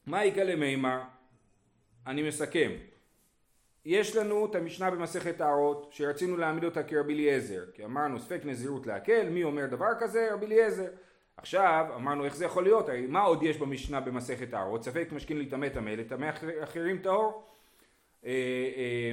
מה 0.06 0.26
יקרה 0.26 0.44
למימר? 0.44 1.00
אני 2.08 2.28
מסכם. 2.28 2.72
יש 3.86 4.16
לנו 4.16 4.46
את 4.46 4.56
המשנה 4.56 4.92
במסכת 4.92 5.38
טהרות 5.38 5.90
שרצינו 5.92 6.38
להעמיד 6.38 6.64
אותה 6.64 6.84
כרבי 6.84 7.14
אליעזר 7.14 7.64
כי 7.74 7.86
אמרנו 7.86 8.20
ספק 8.20 8.42
נזירות 8.46 8.88
להקל 8.88 9.30
מי 9.30 9.44
אומר 9.44 9.66
דבר 9.66 9.90
כזה? 10.00 10.34
רבי 10.34 10.46
אליעזר 10.46 10.88
עכשיו 11.38 11.86
אמרנו 11.96 12.26
איך 12.26 12.36
זה 12.36 12.46
יכול 12.46 12.64
להיות, 12.64 12.90
הרי 12.90 13.06
מה 13.08 13.22
עוד 13.22 13.44
יש 13.44 13.58
במשנה 13.58 14.00
במסכת 14.00 14.50
טהרות? 14.50 14.84
ספק 14.84 15.08
משכין 15.12 15.38
להיטמא 15.38 15.70
טמא, 15.70 15.90
לטמא 15.90 16.30
אחרים 16.64 16.98
טהור? 16.98 17.44
אה, 18.26 18.32
אה, 18.78 19.12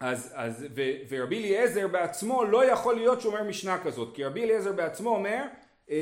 אז, 0.00 0.32
אז 0.34 0.66
ו, 0.74 0.82
ורבי 1.08 1.38
אליעזר 1.38 1.88
בעצמו 1.88 2.44
לא 2.44 2.64
יכול 2.64 2.94
להיות 2.94 3.20
שאומר 3.20 3.42
משנה 3.42 3.78
כזאת, 3.84 4.14
כי 4.14 4.24
רבי 4.24 4.44
אליעזר 4.44 4.72
בעצמו 4.72 5.10
אומר, 5.10 5.42
אה, 5.90 5.96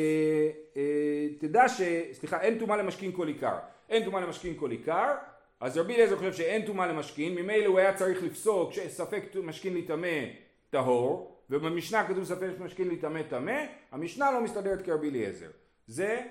אה, 0.76 1.28
תדע 1.38 1.68
ש... 1.68 1.80
סליחה, 2.12 2.40
אין 2.40 2.58
טומאה 2.58 2.76
למשכין 2.76 3.12
כל 3.12 3.26
עיקר. 3.26 3.56
אין 3.88 4.04
טומאה 4.04 4.20
למשכין 4.20 4.54
כל 4.56 4.70
עיקר, 4.70 5.14
אז 5.60 5.78
רבי 5.78 5.94
אליעזר 5.94 6.16
חושב 6.16 6.32
שאין 6.32 6.66
טומאה 6.66 6.86
למשכין, 6.86 7.34
ממילא 7.34 7.66
הוא 7.66 7.78
היה 7.78 7.94
צריך 7.94 8.22
לפסוק 8.22 8.72
שספק 8.72 9.24
משכין 9.42 9.72
להיטמא 9.72 10.18
טהור, 10.70 11.36
ובמשנה 11.52 12.08
כתוב 12.08 12.24
ספק 12.24 12.50
משכין 12.60 12.88
להיטמא 12.88 13.22
טמא, 13.22 13.64
המשנה 13.92 14.32
לא 14.32 14.40
מסתדרת 14.44 14.82
כרבי 14.82 15.10
אליעזר. 15.10 15.50
זה 15.86 16.22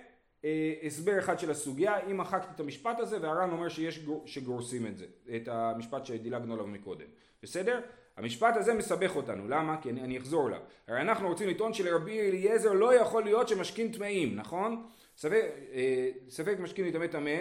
אה, 0.46 0.74
הסבר 0.84 1.20
אחד 1.20 1.40
של 1.40 1.52
הסוגיה, 1.52 2.00
אם 2.12 2.18
מחקתי 2.18 2.48
את 2.56 2.60
המשפט 2.60 3.00
הזה 3.00 3.22
והר"ן 3.22 3.52
אומר 3.52 3.70
שיש 3.70 4.00
גור, 4.00 4.24
שגורסים 4.26 4.88
את 4.88 4.98
זה, 4.98 5.06
את 5.36 5.48
המשפט 5.48 6.06
שדילגנו 6.06 6.54
עליו 6.54 6.68
מקודם, 6.68 7.06
בסדר? 7.44 7.80
המשפט 8.18 8.58
הזה 8.58 8.74
מסבך 8.74 9.16
אותנו, 9.16 9.48
למה? 9.48 9.82
כי 9.82 9.90
אני, 9.90 10.02
אני 10.02 10.18
אחזור 10.18 10.48
אליו. 10.48 10.60
הרי 10.88 11.02
אנחנו 11.02 11.28
רוצים 11.28 11.50
לטעון 11.50 11.74
שלרבי 11.74 12.20
אליעזר 12.20 12.74
לא 12.74 12.96
יכול 12.96 13.24
להיות 13.24 13.48
שמשכין 13.48 13.92
טמאים, 13.92 14.36
נכון? 14.36 14.84
ספק, 15.18 15.46
אה, 15.74 16.10
ספק 16.30 16.56
משכין 16.60 16.84
להיטמא 16.86 17.08
טמא, 17.08 17.38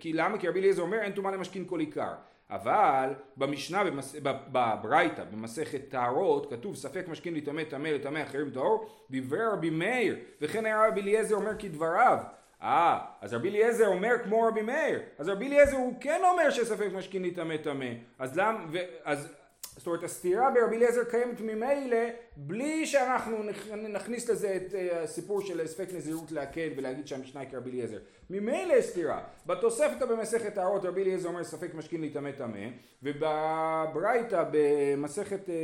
כי 0.00 0.12
למה? 0.12 0.38
כי 0.38 0.48
רבי 0.48 0.60
אליעזר 0.60 0.82
אומר 0.82 0.98
אין 0.98 1.12
טומאה 1.12 1.32
למשכין 1.32 1.64
כל 1.66 1.80
עיקר. 1.80 2.12
אבל 2.50 3.14
במשנה, 3.36 3.84
במס... 3.84 4.16
בברייתא, 4.52 5.24
במסכת 5.24 5.80
טהרות, 5.88 6.50
כתוב 6.50 6.76
ספק 6.76 7.08
משכין 7.08 7.32
להיטמא 7.32 7.62
טמא 7.64 7.88
לטמא 7.88 8.22
אחרים 8.22 8.50
טהור, 8.50 8.86
דברי 9.10 9.46
רבי 9.46 9.70
מאיר, 9.70 10.16
וכן 10.40 10.66
היה 10.66 10.88
רבי 10.88 11.00
אליעזר 11.00 11.34
אומר 11.34 11.58
כדבריו. 11.58 12.18
אה, 12.62 12.98
אז 13.20 13.34
רבי 13.34 13.48
אליעזר 13.48 13.86
אומר 13.86 14.14
כמו 14.24 14.42
רבי 14.42 14.62
מאיר, 14.62 15.00
אז 15.18 15.28
רבי 15.28 15.46
אליעזר 15.46 15.76
הוא 15.76 15.94
כן 16.00 16.20
אומר 16.30 16.50
שספק 16.50 16.88
משכין 16.94 17.22
להיטמא 17.22 17.56
טמא, 17.56 17.86
אז 18.18 18.38
למה, 18.38 18.64
אז 19.04 19.32
זאת 19.78 19.86
אומרת 19.86 20.02
הסתירה 20.02 20.50
ברבי 20.50 20.76
אליעזר 20.76 21.04
קיימת 21.04 21.40
ממילא 21.40 21.98
בלי 22.36 22.86
שאנחנו 22.86 23.42
נכניס 23.88 24.28
לזה 24.28 24.56
את 24.56 24.74
אה, 24.74 25.02
הסיפור 25.02 25.40
של 25.40 25.66
ספק 25.66 25.88
נזירות 25.94 26.32
להקל 26.32 26.68
ולהגיד 26.76 27.06
שהמשנה 27.06 27.40
היא 27.40 27.50
כרבי 27.50 27.70
אליעזר. 27.70 27.98
ממילא 28.30 28.72
יש 28.72 28.84
סתירה. 28.84 29.24
בתוספתא 29.46 30.06
במסכת 30.06 30.54
טהרות 30.54 30.84
רבי 30.84 31.02
אליעזר 31.02 31.28
אומר 31.28 31.44
ספק 31.44 31.74
משכין 31.74 32.00
להיטמא 32.00 32.30
טמא 32.30 32.68
ובברייתא 33.02 34.44
במסכת, 34.52 35.48
אה, 35.48 35.54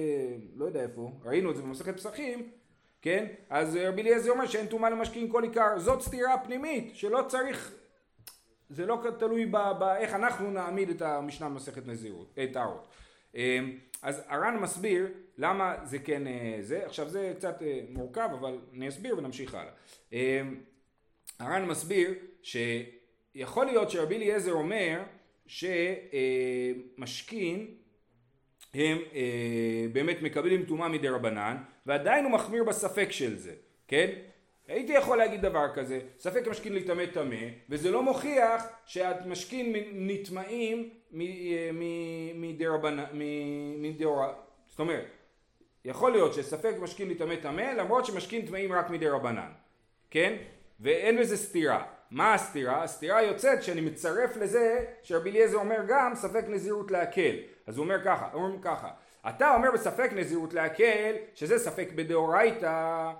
לא 0.56 0.64
יודע 0.64 0.83
איפה, 0.83 1.11
ראינו 1.25 1.50
את 1.50 1.56
זה 1.56 1.62
במסכת 1.62 1.97
פסחים 1.97 2.49
כן? 3.02 3.26
אז 3.50 3.76
רבי 3.76 4.02
אליעזר 4.02 4.30
אומר 4.30 4.47
שאין 4.47 4.66
טומאה 4.66 4.90
למשכין 4.90 5.28
כל 5.33 5.42
עיקר. 5.42 5.78
זאת 5.78 6.02
סתירה 6.02 6.38
פנימית 6.44 6.90
שלא 6.94 7.25
צריך 7.28 7.73
זה 8.71 8.87
לא 8.87 8.99
תלוי 9.18 9.47
באיך 9.78 10.14
אנחנו 10.14 10.50
נעמיד 10.50 10.90
את 10.90 11.02
המשנה 11.02 11.49
במסכת 11.49 11.87
נזירות, 11.87 12.35
אה, 12.38 12.47
טהרות. 12.52 12.88
אז 14.04 14.23
הר"ן 14.28 14.56
מסביר 14.56 15.08
למה 15.38 15.76
זה 15.84 15.99
כן 15.99 16.26
אה, 16.26 16.56
זה, 16.61 16.87
עכשיו 16.87 17.08
זה 17.08 17.32
קצת 17.37 17.62
אה, 17.62 17.80
מורכב 17.88 18.28
אבל 18.40 18.58
אני 18.73 18.88
אסביר 18.88 19.18
ונמשיך 19.18 19.54
הלאה. 19.54 19.73
אמ, 20.12 20.61
הר"ן 21.38 21.64
מסביר 21.64 22.14
שיכול 22.42 23.66
להיות 23.66 23.90
שרבי 23.90 24.16
אליעזר 24.16 24.52
אומר 24.52 25.02
שמשכין 26.96 27.66
הם 28.75 28.99
אה, 29.14 29.87
באמת 29.92 30.23
מקבלים 30.23 30.64
טומאה 30.64 30.88
מדי 30.88 31.08
רבנן 31.08 31.56
ועדיין 31.87 32.25
הוא 32.25 32.32
מחמיר 32.32 32.64
בספק 32.64 33.08
של 33.11 33.37
זה, 33.37 33.54
כן? 33.88 34.11
הייתי 34.68 34.92
יכול 34.92 35.18
להגיד 35.18 35.42
דבר 35.42 35.66
כזה, 35.75 36.00
ספק 36.18 36.49
משכין 36.49 36.73
להיטמא 36.73 37.06
טמא, 37.06 37.37
וזה 37.68 37.90
לא 37.90 38.02
מוכיח 38.02 38.66
שהמשכין 38.85 39.75
נטמאים 39.92 40.90
מדי 42.35 42.66
רבנן, 42.66 43.04
זאת 44.68 44.78
אומרת, 44.78 45.06
יכול 45.85 46.12
להיות 46.12 46.35
שספק 46.35 46.75
משכין 46.80 47.06
להיטמא 47.06 47.35
טמא 47.37 47.62
למרות 47.62 48.06
שמשכין 48.06 48.47
טמאים 48.47 48.73
רק 48.73 48.90
מדי 48.90 49.09
רבנן, 49.09 49.50
כן? 50.11 50.37
ואין 50.80 51.21
בזה 51.21 51.37
סתירה. 51.37 51.85
מה 52.11 52.35
הסתירה? 52.35 52.83
הסתירה 52.83 53.23
יוצאת 53.23 53.62
שאני 53.62 53.80
מצרף 53.80 54.37
לזה 54.37 54.85
שרבי 55.02 55.30
אליעזר 55.30 55.56
אומר 55.56 55.80
גם 55.88 56.12
ספק 56.14 56.44
נזירות 56.49 56.90
להקל. 56.90 57.37
אז 57.66 57.76
הוא 57.76 57.85
אומר 57.85 58.04
ככה, 58.04 58.28
אומרים 58.35 58.61
ככה, 58.61 58.90
אתה 59.28 59.54
אומר 59.54 59.71
בספק 59.71 60.11
נזירות 60.12 60.54
להקל 60.54 61.14
שזה 61.35 61.59
ספק 61.59 61.88
בדאורייתא 61.94 63.11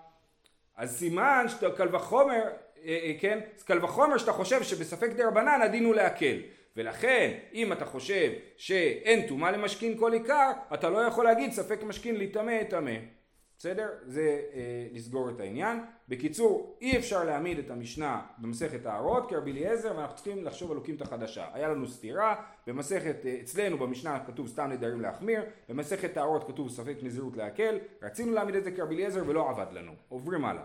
אז 0.77 0.99
סימן 0.99 1.47
שאתה 1.49 1.71
קל 1.71 1.97
וחומר, 1.97 2.43
אה, 2.85 2.99
אה, 3.03 3.13
כן, 3.21 3.41
קל 3.65 3.85
וחומר 3.85 4.19
שאתה 4.19 4.33
חושב 4.33 4.63
שבספק 4.63 5.11
דה 5.11 5.29
רבנן 5.29 5.63
הדין 5.63 5.85
הוא 5.85 5.95
להקל. 5.95 6.37
ולכן 6.77 7.31
אם 7.55 7.73
אתה 7.73 7.85
חושב 7.85 8.33
שאין 8.57 9.29
טומאה 9.29 9.51
למשכין 9.51 9.99
כל 9.99 10.13
עיקר 10.13 10.51
אתה 10.75 10.91
לא 10.91 10.99
יכול 10.99 11.25
להגיד 11.25 11.53
ספק 11.53 11.83
משכין 11.83 12.17
להיטמא 12.17 12.63
טמא 12.63 12.91
בסדר? 13.59 13.89
זה 14.07 14.41
אה, 14.55 14.87
לסגור 14.93 15.31
את 15.31 15.41
העניין. 15.41 15.81
בקיצור, 16.09 16.77
אי 16.81 16.99
אפשר 16.99 17.25
להעמיד 17.25 17.59
את 17.59 17.71
המשנה 17.71 18.23
במסכת 18.39 18.87
הארות 18.87 19.31
כרבי 19.31 19.53
אליעזר 19.53 19.93
ואנחנו 19.97 20.17
צריכים 20.17 20.45
לחשוב 20.45 20.71
על 20.71 20.77
לוקים 20.77 20.95
את 20.95 21.03
החדשה. 21.03 21.47
היה 21.53 21.69
לנו 21.69 21.89
סתירה, 21.89 22.35
במסכת, 22.67 23.27
אה, 23.27 23.37
אצלנו 23.41 23.79
במשנה 23.79 24.19
כתוב 24.27 24.49
סתם 24.49 24.71
נדרים 24.71 25.01
להחמיר, 25.01 25.43
במסכת 25.69 26.17
הארות 26.17 26.47
כתוב 26.47 26.71
ספק 26.71 26.97
נזירות 27.03 27.37
להקל, 27.37 27.79
רצינו 28.03 28.33
להעמיד 28.33 28.55
את 28.55 28.65
זה 28.65 28.71
כרבי 28.71 28.95
אליעזר 28.95 29.23
ולא 29.27 29.51
עבד 29.51 29.73
לנו. 29.73 29.93
עוברים 30.09 30.45
הלאה. 30.45 30.63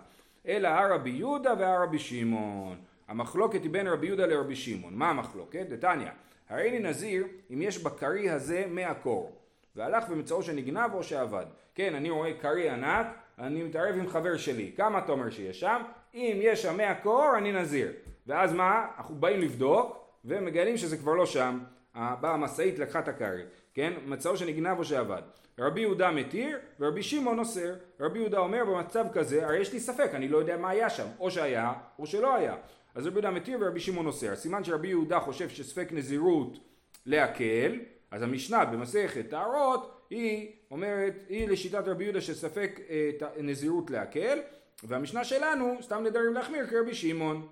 אלא 0.48 0.68
הרבי 0.68 1.10
יהודה 1.10 1.54
והרבי 1.60 2.00
שמעון. 2.00 2.78
המחלוקת 3.08 3.64
היא 3.64 3.72
בין 3.72 3.88
רבי 3.88 4.08
יהודה 4.08 4.26
לרבי 4.26 4.56
שמעון. 4.56 4.94
מה 4.94 5.10
המחלוקת? 5.10 5.66
דתניא, 5.70 6.10
הרי 6.50 6.72
לי 6.72 6.80
נזיר 6.80 7.28
אם 7.54 7.62
יש 7.62 7.84
בקרי 7.84 8.30
הזה 8.30 8.66
מאה 8.70 8.94
קור. 8.94 9.39
והלך 9.76 10.04
ומצאו 10.10 10.44
שנגנב 10.44 10.94
או 10.94 11.04
שעבד. 11.04 11.46
כן, 11.76 11.96
אני 11.96 12.10
רואה 12.10 12.34
כרי 12.42 12.70
ענק, 12.70 13.08
אני 13.40 13.64
מתערב 13.64 13.96
עם 13.96 14.08
חבר 14.08 14.38
שלי, 14.38 14.72
כמה 14.78 15.00
אתה 15.00 15.12
אומר 15.12 15.30
שיש 15.30 15.60
שם? 15.60 15.82
אם 16.14 16.40
יש 16.42 16.62
שם 16.62 16.78
100 16.78 16.96
קור, 16.96 17.32
אני 17.38 17.52
נזיר. 17.52 17.92
ואז 18.28 18.54
מה? 18.54 18.86
אנחנו 18.98 19.16
באים 19.16 19.40
לבדוק, 19.40 19.98
ומגלים 20.26 20.78
שזה 20.78 20.98
כבר 20.98 21.14
לא 21.14 21.26
שם. 21.26 21.60
באה 21.96 22.34
המשאית, 22.34 22.80
לקחה 22.80 23.00
את 23.00 23.08
הכרי, 23.08 23.44
כן? 23.74 23.94
מצאו 24.06 24.38
שנגנב 24.38 24.80
או 24.80 24.84
שעבד. 24.84 25.22
רבי 25.60 25.82
יהודה 25.82 26.12
מתיר, 26.12 26.58
ורבי 26.80 27.04
שמעון 27.04 27.40
אוסר. 27.40 27.74
רבי 28.00 28.20
יהודה 28.20 28.40
אומר 28.40 28.66
במצב 28.66 29.06
כזה, 29.14 29.46
הרי 29.46 29.60
יש 29.60 29.74
לי 29.74 29.80
ספק, 29.80 30.10
אני 30.14 30.28
לא 30.28 30.38
יודע 30.38 30.58
מה 30.58 30.70
היה 30.70 30.90
שם, 30.90 31.08
או 31.20 31.32
שהיה, 31.32 31.74
או 32.00 32.06
שלא 32.06 32.36
היה. 32.36 32.56
אז 32.96 33.08
רבי 33.08 33.16
יהודה 33.16 33.32
מתיר 33.32 33.58
ורבי 33.62 33.80
שמעון 33.80 34.06
אוסר. 34.06 34.36
סימן 34.36 34.64
שרבי 34.64 34.88
יהודה 34.88 35.20
חושב 35.20 35.50
שספק 35.50 35.88
נזירות 35.92 36.58
להקל, 37.06 37.80
אז 38.12 38.22
המשנה 38.22 38.66
במסכת 38.66 39.30
טהרות 39.30 40.06
היא 40.10 40.52
אומרת, 40.72 41.14
היא 41.30 41.48
לשיטת 41.48 41.88
רבי 41.88 42.04
יהודה 42.04 42.22
שספק 42.22 42.80
אה, 42.90 43.10
נזירות 43.42 43.92
להקל, 43.92 44.40
והמשנה 44.84 45.24
שלנו 45.24 45.78
סתם 45.82 46.04
נדרים 46.04 46.34
להחמיר 46.34 46.68
כרבי 46.68 46.94
שמעון. 46.94 47.48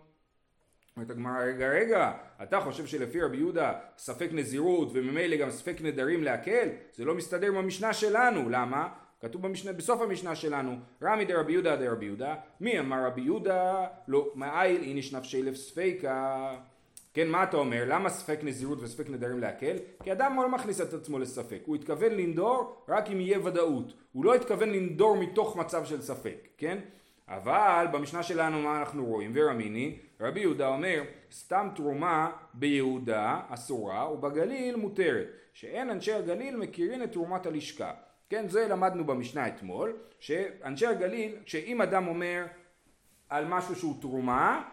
אומרת 0.97 1.09
הגמרא, 1.09 1.39
רגע 1.39 1.69
רגע, 1.69 2.11
אתה 2.43 2.59
חושב 2.59 2.85
שלפי 2.85 3.21
רבי 3.21 3.37
יהודה 3.37 3.73
ספק 3.97 4.29
נזירות 4.31 4.89
וממילא 4.93 5.35
גם 5.35 5.51
ספק 5.51 5.77
נדרים 5.81 6.23
להקל? 6.23 6.69
זה 6.93 7.05
לא 7.05 7.15
מסתדר 7.15 7.47
עם 7.47 7.57
המשנה 7.57 7.93
שלנו, 7.93 8.49
למה? 8.49 8.89
כתוב 9.21 9.41
במשנה, 9.41 9.73
בסוף 9.73 10.01
המשנה 10.01 10.35
שלנו, 10.35 10.75
רמי 11.03 11.25
דרבי 11.25 11.51
יהודה 11.51 11.75
דרבי 11.75 12.05
יהודה, 12.05 12.35
מי 12.59 12.79
אמר 12.79 13.05
רבי 13.05 13.21
יהודה? 13.21 13.85
לא, 14.07 14.31
מאיל 14.35 14.81
איניש 14.81 15.13
נפשי 15.13 15.43
לב 15.43 15.55
ספיקה 15.55 16.55
כן, 17.17 17.29
מה 17.29 17.43
אתה 17.43 17.57
אומר? 17.57 17.83
למה 17.87 18.09
ספק 18.09 18.39
נזירות 18.43 18.79
וספק 18.81 19.09
נדרים 19.09 19.39
להקל? 19.39 19.75
כי 20.03 20.11
אדם 20.11 20.35
לא 20.35 20.49
מכניס 20.49 20.81
את 20.81 20.93
עצמו 20.93 21.19
לספק, 21.19 21.61
הוא 21.65 21.75
התכוון 21.75 22.11
לנדור 22.11 22.83
רק 22.87 23.09
אם 23.11 23.21
יהיה 23.21 23.39
ודאות, 23.45 23.93
הוא 24.11 24.25
לא 24.25 24.35
התכוון 24.35 24.69
לנדור 24.69 25.17
מתוך 25.17 25.55
מצב 25.55 25.85
של 25.85 26.01
ספק, 26.01 26.47
כן? 26.57 26.77
אבל 27.27 27.85
במשנה 27.91 28.23
שלנו 28.23 28.61
מה 28.61 28.79
אנחנו 28.79 29.05
רואים? 29.05 29.31
ורמיני, 29.33 29.97
רבי 30.21 30.39
יהודה 30.39 30.67
אומר, 30.67 31.03
סתם 31.31 31.69
תרומה 31.75 32.31
ביהודה 32.53 33.39
אסורה 33.49 34.11
ובגליל 34.13 34.75
מותרת, 34.75 35.27
שאין 35.53 35.89
אנשי 35.89 36.13
הגליל 36.13 36.55
מכירים 36.55 37.03
את 37.03 37.11
תרומת 37.11 37.45
הלשכה. 37.45 37.91
כן, 38.29 38.47
זה 38.47 38.67
למדנו 38.67 39.05
במשנה 39.05 39.47
אתמול, 39.47 39.97
שאנשי 40.19 40.87
הגליל, 40.87 41.35
שאם 41.45 41.81
אדם 41.81 42.07
אומר 42.07 42.45
על 43.29 43.45
משהו 43.47 43.75
שהוא 43.75 44.01
תרומה, 44.01 44.63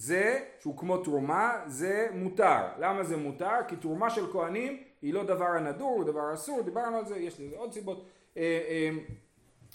זה, 0.00 0.40
שהוא 0.60 0.76
כמו 0.76 0.98
תרומה, 0.98 1.52
זה 1.66 2.08
מותר. 2.14 2.58
למה 2.78 3.04
זה 3.04 3.16
מותר? 3.16 3.54
כי 3.68 3.76
תרומה 3.76 4.10
של 4.10 4.32
כהנים 4.32 4.82
היא 5.02 5.14
לא 5.14 5.24
דבר 5.24 5.44
הנדור, 5.44 5.90
הוא 5.90 6.04
דבר 6.04 6.34
אסור, 6.34 6.62
דיברנו 6.62 6.96
על 6.96 7.06
זה, 7.06 7.18
יש 7.18 7.40
לזה 7.40 7.56
עוד 7.56 7.72
סיבות. 7.72 8.06
אה, 8.36 8.42
אה, 8.42 8.90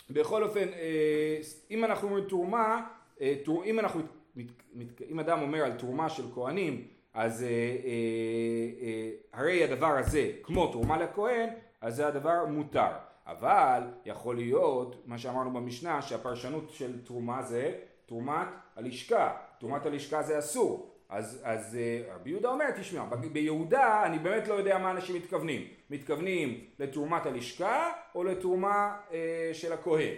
בכל 0.09 0.43
אופן, 0.43 0.67
אה, 0.67 1.37
אם 1.71 1.85
אנחנו 1.85 2.07
אומרים 2.07 2.25
תרומה, 2.27 2.87
אם, 3.65 3.79
אנחנו, 3.79 4.01
אם 5.09 5.19
אדם 5.19 5.41
אומר 5.41 5.63
על 5.63 5.73
תרומה 5.73 6.09
של 6.09 6.23
כהנים, 6.35 6.87
אז 7.13 7.45
הרי 9.33 9.63
הדבר 9.63 9.97
הזה 9.97 10.31
כמו 10.43 10.71
תרומה 10.71 10.97
לכהן, 10.97 11.49
אז 11.81 11.95
זה 11.95 12.07
הדבר 12.07 12.45
מותר. 12.45 12.91
אבל 13.27 13.81
יכול 14.05 14.35
להיות, 14.35 15.03
מה 15.05 15.17
שאמרנו 15.17 15.53
במשנה, 15.53 16.01
שהפרשנות 16.01 16.69
של 16.69 17.05
תרומה 17.05 17.41
זה 17.41 17.73
תרומת 18.05 18.47
הלשכה. 18.75 19.37
תרומת 19.65 19.85
הלשכה 19.85 20.23
זה 20.23 20.39
אסור. 20.39 20.91
אז, 21.09 21.41
אז 21.43 21.77
אה, 21.81 22.15
רבי 22.15 22.29
יהודה 22.29 22.49
אומר, 22.49 22.71
תשמע, 22.71 23.05
ביהודה 23.33 24.05
אני 24.05 24.19
באמת 24.19 24.47
לא 24.47 24.53
יודע 24.53 24.77
מה 24.77 24.91
אנשים 24.91 25.15
מתכוונים. 25.15 25.67
מתכוונים 25.89 26.59
לתרומת 26.79 27.25
הלשכה 27.25 27.91
או 28.15 28.23
לתרומה 28.23 28.97
אה, 29.11 29.49
של 29.53 29.73
הכהן. 29.73 30.13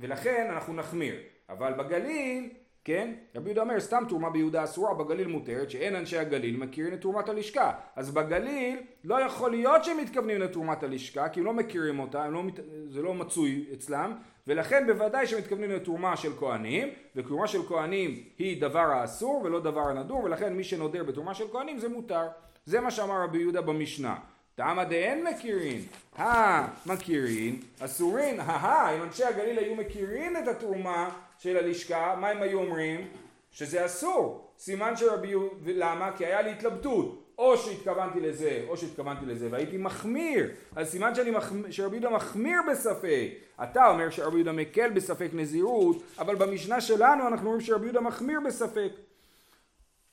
ולכן 0.00 0.48
אנחנו 0.50 0.74
נחמיר. 0.74 1.14
אבל 1.48 1.72
בגליל, 1.72 2.48
כן, 2.84 3.14
רבי 3.34 3.48
יהודה 3.48 3.62
אומר, 3.62 3.80
סתם 3.80 4.04
תרומה 4.08 4.30
ביהודה 4.30 4.64
אסורה, 4.64 4.94
בגליל 4.94 5.26
מותרת, 5.26 5.70
שאין 5.70 5.96
אנשי 5.96 6.18
הגליל 6.18 6.56
מכירים 6.56 6.94
את 6.94 7.00
תרומת 7.00 7.28
הלשכה. 7.28 7.72
אז 7.96 8.10
בגליל 8.10 8.78
לא 9.04 9.20
יכול 9.20 9.50
להיות 9.50 9.84
שהם 9.84 9.96
מתכוונים 9.96 10.40
לתרומת 10.40 10.82
הלשכה, 10.82 11.28
כי 11.28 11.40
הם 11.40 11.46
לא 11.46 11.52
מכירים 11.52 12.00
אותה, 12.00 12.28
לא, 12.28 12.42
זה 12.88 13.02
לא 13.02 13.14
מצוי 13.14 13.66
אצלם, 13.72 14.14
ולכן 14.46 14.86
בוודאי 14.86 15.26
שמתכוונים 15.26 15.70
לתרומה 15.70 16.16
של 16.16 16.32
כהנים, 16.38 16.88
ותרומה 17.16 17.46
של 17.46 17.62
כהנים 17.68 18.22
היא 18.38 18.60
דבר 18.60 18.78
האסור 18.92 19.40
ולא 19.44 19.60
דבר 19.60 19.88
הנדור, 19.88 20.24
ולכן 20.24 20.52
מי 20.52 20.64
שנודר 20.64 21.04
בתרומה 21.04 21.34
של 21.34 21.44
כהנים 21.52 21.78
זה 21.78 21.88
מותר. 21.88 22.26
זה 22.66 22.80
מה 22.80 22.90
שאמר 22.90 23.22
רבי 23.22 23.38
יהודה 23.38 23.60
במשנה. 23.60 24.16
תמא 24.54 24.84
דאין 24.84 25.24
מכירין, 25.24 25.80
הא 26.16 26.66
מכירין, 26.86 27.60
אסורין, 27.80 28.40
הא 28.40 28.96
אם 28.96 29.02
אנשי 29.02 29.24
הגליל 29.24 29.58
היו 29.58 29.74
מכירים 29.74 30.36
את 30.36 30.48
התרומה 30.48 31.10
של 31.38 31.56
הלשכה, 31.56 32.16
מה 32.20 32.28
הם 32.28 32.42
היו 32.42 32.58
אומרים? 32.58 33.08
שזה 33.50 33.86
אסור. 33.86 34.52
סימן 34.58 34.96
של 34.96 35.08
רבי 35.08 35.28
יהודה, 35.28 35.72
למה? 35.74 36.12
כי 36.16 36.26
היה 36.26 36.42
לי 36.42 36.50
התלבטות. 36.50 37.29
או 37.40 37.56
שהתכוונתי 37.58 38.20
לזה, 38.20 38.64
או 38.68 38.76
שהתכוונתי 38.76 39.26
לזה, 39.26 39.48
והייתי 39.50 39.76
מחמיר. 39.76 40.50
אז 40.76 40.88
סימן 40.88 41.14
שאני 41.14 41.30
מחמיר, 41.30 41.70
שרבי 41.70 41.96
יהודה 41.96 42.10
מחמיר 42.10 42.58
בספק. 42.70 43.28
אתה 43.62 43.86
אומר 43.86 44.10
שרבי 44.10 44.36
יהודה 44.36 44.52
מקל 44.52 44.90
בספק 44.90 45.28
נזירות, 45.32 46.02
אבל 46.18 46.34
במשנה 46.34 46.80
שלנו 46.80 47.28
אנחנו 47.28 47.46
אומרים 47.46 47.60
שרבי 47.60 47.84
יהודה 47.84 48.00
מחמיר 48.00 48.40
בספק. 48.46 48.92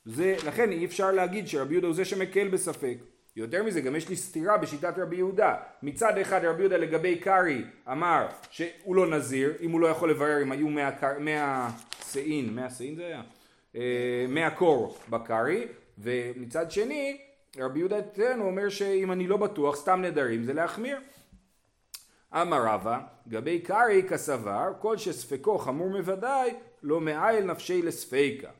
זה, 0.04 0.36
לכן 0.46 0.72
אי 0.72 0.84
אפשר 0.84 1.12
להגיד 1.12 1.48
שרבי 1.48 1.74
יהודה 1.74 1.86
הוא 1.86 1.96
זה 1.96 2.04
שמקל 2.04 2.48
בספק. 2.48 2.96
יותר 3.36 3.62
מזה, 3.62 3.80
גם 3.80 3.96
יש 3.96 4.08
לי 4.08 4.16
סתירה 4.16 4.58
בשיטת 4.58 4.94
רבי 4.98 5.16
יהודה. 5.16 5.54
מצד 5.82 6.18
אחד 6.18 6.44
רבי 6.44 6.60
יהודה 6.60 6.76
לגבי 6.76 7.18
קרעי 7.18 7.62
אמר 7.92 8.26
שהוא 8.50 8.96
לא 8.96 9.06
נזיר, 9.06 9.52
אם 9.60 9.70
הוא 9.70 9.80
לא 9.80 9.86
יכול 9.86 10.10
לברר 10.10 10.42
אם 10.42 10.52
היו 10.52 10.68
מאה 10.68 11.70
שאין, 12.12 12.54
מאה 12.54 12.70
שאין 12.70 12.94
זה 12.94 13.06
היה? 13.06 13.22
אה, 13.76 14.26
מאה 14.28 14.50
קור 14.50 14.98
בקרעי, 15.08 15.66
ומצד 15.98 16.70
שני, 16.70 17.20
רבי 17.58 17.78
יהודה 17.78 17.98
אצלנו 17.98 18.44
אומר 18.44 18.68
שאם 18.68 19.12
אני 19.12 19.26
לא 19.26 19.36
בטוח, 19.36 19.76
סתם 19.76 20.02
נדרים 20.02 20.44
זה 20.44 20.52
להחמיר. 20.52 21.00
אמר 22.32 22.62
רבא, 22.66 23.00
גבי 23.28 23.60
קרעי 23.60 24.02
כסבר, 24.08 24.72
כל 24.80 24.96
שספקו 24.96 25.58
חמור 25.58 25.88
מוודאי, 25.90 26.54
לא 26.82 27.00
מאיל 27.00 27.44
נפשי 27.44 27.82
לספיקה. 27.82 28.50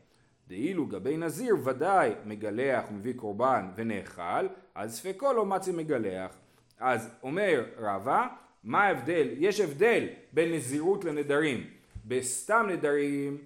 דאילו 0.49 0.87
גבי 0.87 1.17
נזיר 1.17 1.57
ודאי 1.65 2.13
מגלח 2.25 2.85
ומביא 2.91 3.15
קורבן 3.17 3.71
ונאכל, 3.77 4.47
אז 4.75 4.97
ספקו 4.97 5.33
לא 5.33 5.47
מצי 5.47 5.73
מגלח. 5.73 6.37
אז 6.79 7.11
אומר 7.23 7.65
רבא, 7.79 8.27
מה 8.65 8.85
ההבדל? 8.85 9.29
יש 9.37 9.61
הבדל 9.61 10.07
בין 10.33 10.53
נזירות 10.53 11.05
לנדרים. 11.05 11.67
בסתם 12.05 12.67
נדרים 12.69 13.39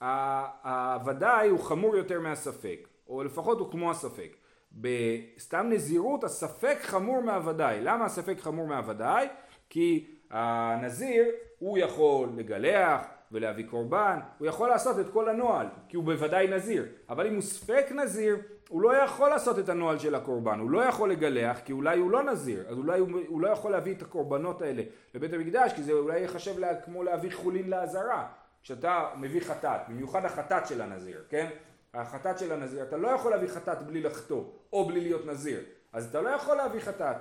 הוודאי 0.00 1.48
הוא 1.48 1.60
חמור 1.60 1.96
יותר 1.96 2.20
מהספק, 2.20 2.88
או 3.08 3.24
לפחות 3.24 3.58
הוא 3.58 3.70
כמו 3.70 3.90
הספק. 3.90 4.36
בסתם 4.72 5.66
נזירות 5.70 6.24
הספק 6.24 6.78
חמור 6.82 7.20
מהוודאי. 7.22 7.80
למה 7.80 8.04
הספק 8.04 8.40
חמור 8.40 8.66
מהוודאי? 8.66 9.28
כי 9.70 10.06
הנזיר 10.30 11.24
הוא 11.58 11.78
יכול 11.78 12.28
לגלח 12.36 13.06
ולהביא 13.32 13.64
קורבן, 13.70 14.18
הוא 14.38 14.46
יכול 14.46 14.68
לעשות 14.68 14.98
את 14.98 15.08
כל 15.12 15.28
הנוהל, 15.28 15.66
כי 15.88 15.96
הוא 15.96 16.04
בוודאי 16.04 16.48
נזיר. 16.48 16.86
אבל 17.08 17.26
אם 17.26 17.34
הוא 17.34 17.42
ספק 17.42 17.86
נזיר, 17.94 18.36
הוא 18.68 18.82
לא 18.82 18.96
יכול 18.96 19.30
לעשות 19.30 19.58
את 19.58 19.68
הנוהל 19.68 19.98
של 19.98 20.14
הקורבן, 20.14 20.58
הוא 20.58 20.70
לא 20.70 20.84
יכול 20.84 21.10
לגלח, 21.10 21.58
כי 21.64 21.72
אולי 21.72 21.98
הוא 21.98 22.10
לא 22.10 22.22
נזיר, 22.22 22.64
אז 22.68 22.78
אולי 22.78 22.98
הוא, 22.98 23.08
הוא 23.26 23.40
לא 23.40 23.48
יכול 23.48 23.70
להביא 23.70 23.94
את 23.94 24.02
הקורבנות 24.02 24.62
האלה 24.62 24.82
לבית 25.14 25.32
המקדש, 25.32 25.72
כי 25.72 25.82
זה 25.82 25.92
אולי 25.92 26.18
ייחשב 26.20 26.58
לה, 26.58 26.80
כמו 26.80 27.02
להביא 27.02 27.30
חולין 27.32 27.70
לעזרה. 27.70 28.26
כשאתה 28.62 29.08
מביא 29.16 29.40
חטאת, 29.40 29.80
במיוחד 29.88 30.24
החטאת 30.24 30.66
של 30.66 30.80
הנזיר, 30.80 31.24
כן? 31.28 31.50
החטאת 31.96 32.38
של 32.38 32.52
הנזיר, 32.52 32.82
אתה 32.82 32.96
לא 32.96 33.08
יכול 33.08 33.30
להביא 33.30 33.48
חטאת 33.48 33.82
בלי 33.82 34.00
לחטוא, 34.00 34.44
או 34.72 34.88
בלי 34.88 35.00
להיות 35.00 35.26
נזיר, 35.26 35.60
אז 35.92 36.06
אתה 36.06 36.20
לא 36.20 36.28
יכול 36.28 36.56
להביא 36.56 36.80
חטאת. 36.80 37.16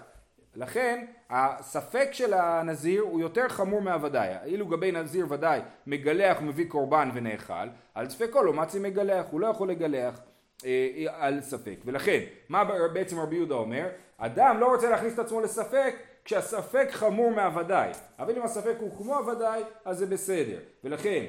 לכן 0.56 1.06
הספק 1.30 2.10
של 2.12 2.34
הנזיר 2.34 3.02
הוא 3.02 3.20
יותר 3.20 3.50
חמור 3.50 3.82
מהוודאי. 3.82 4.36
אילו 4.46 4.68
גבי 4.68 4.92
נזיר 4.92 5.26
ודאי 5.30 5.60
מגלח 5.88 6.38
ומביא 6.42 6.70
קורבן 6.70 7.10
ונאכל, 7.14 7.68
על 7.94 8.10
ספקו 8.10 8.44
לא 8.44 8.54
מצי 8.54 8.80
מגלח, 8.80 9.26
הוא 9.32 9.40
לא 9.40 9.48
יכול 9.48 9.70
לגלח 9.70 10.20
אה, 10.66 11.06
על 11.20 11.42
ספק. 11.42 11.76
ולכן, 11.86 12.20
מה 12.50 12.64
בעצם 12.94 13.20
רבי 13.20 13.36
יהודה 13.36 13.56
אומר? 13.56 13.88
אדם 14.18 14.58
לא 14.60 14.66
רוצה 14.66 14.90
להכניס 14.90 15.14
את 15.14 15.20
עצמו 15.20 15.42
לספק 15.42 15.96
כשהספק 16.26 16.88
חמור 16.92 17.32
מהוודאי. 17.32 17.92
אבל 18.20 18.36
אם 18.38 18.42
הספק 18.42 18.76
הוא 18.80 18.98
כמו 18.98 19.18
הוודאי, 19.18 19.64
אז 19.86 19.98
זה 19.98 20.06
בסדר. 20.06 20.60
ולכן, 20.84 21.26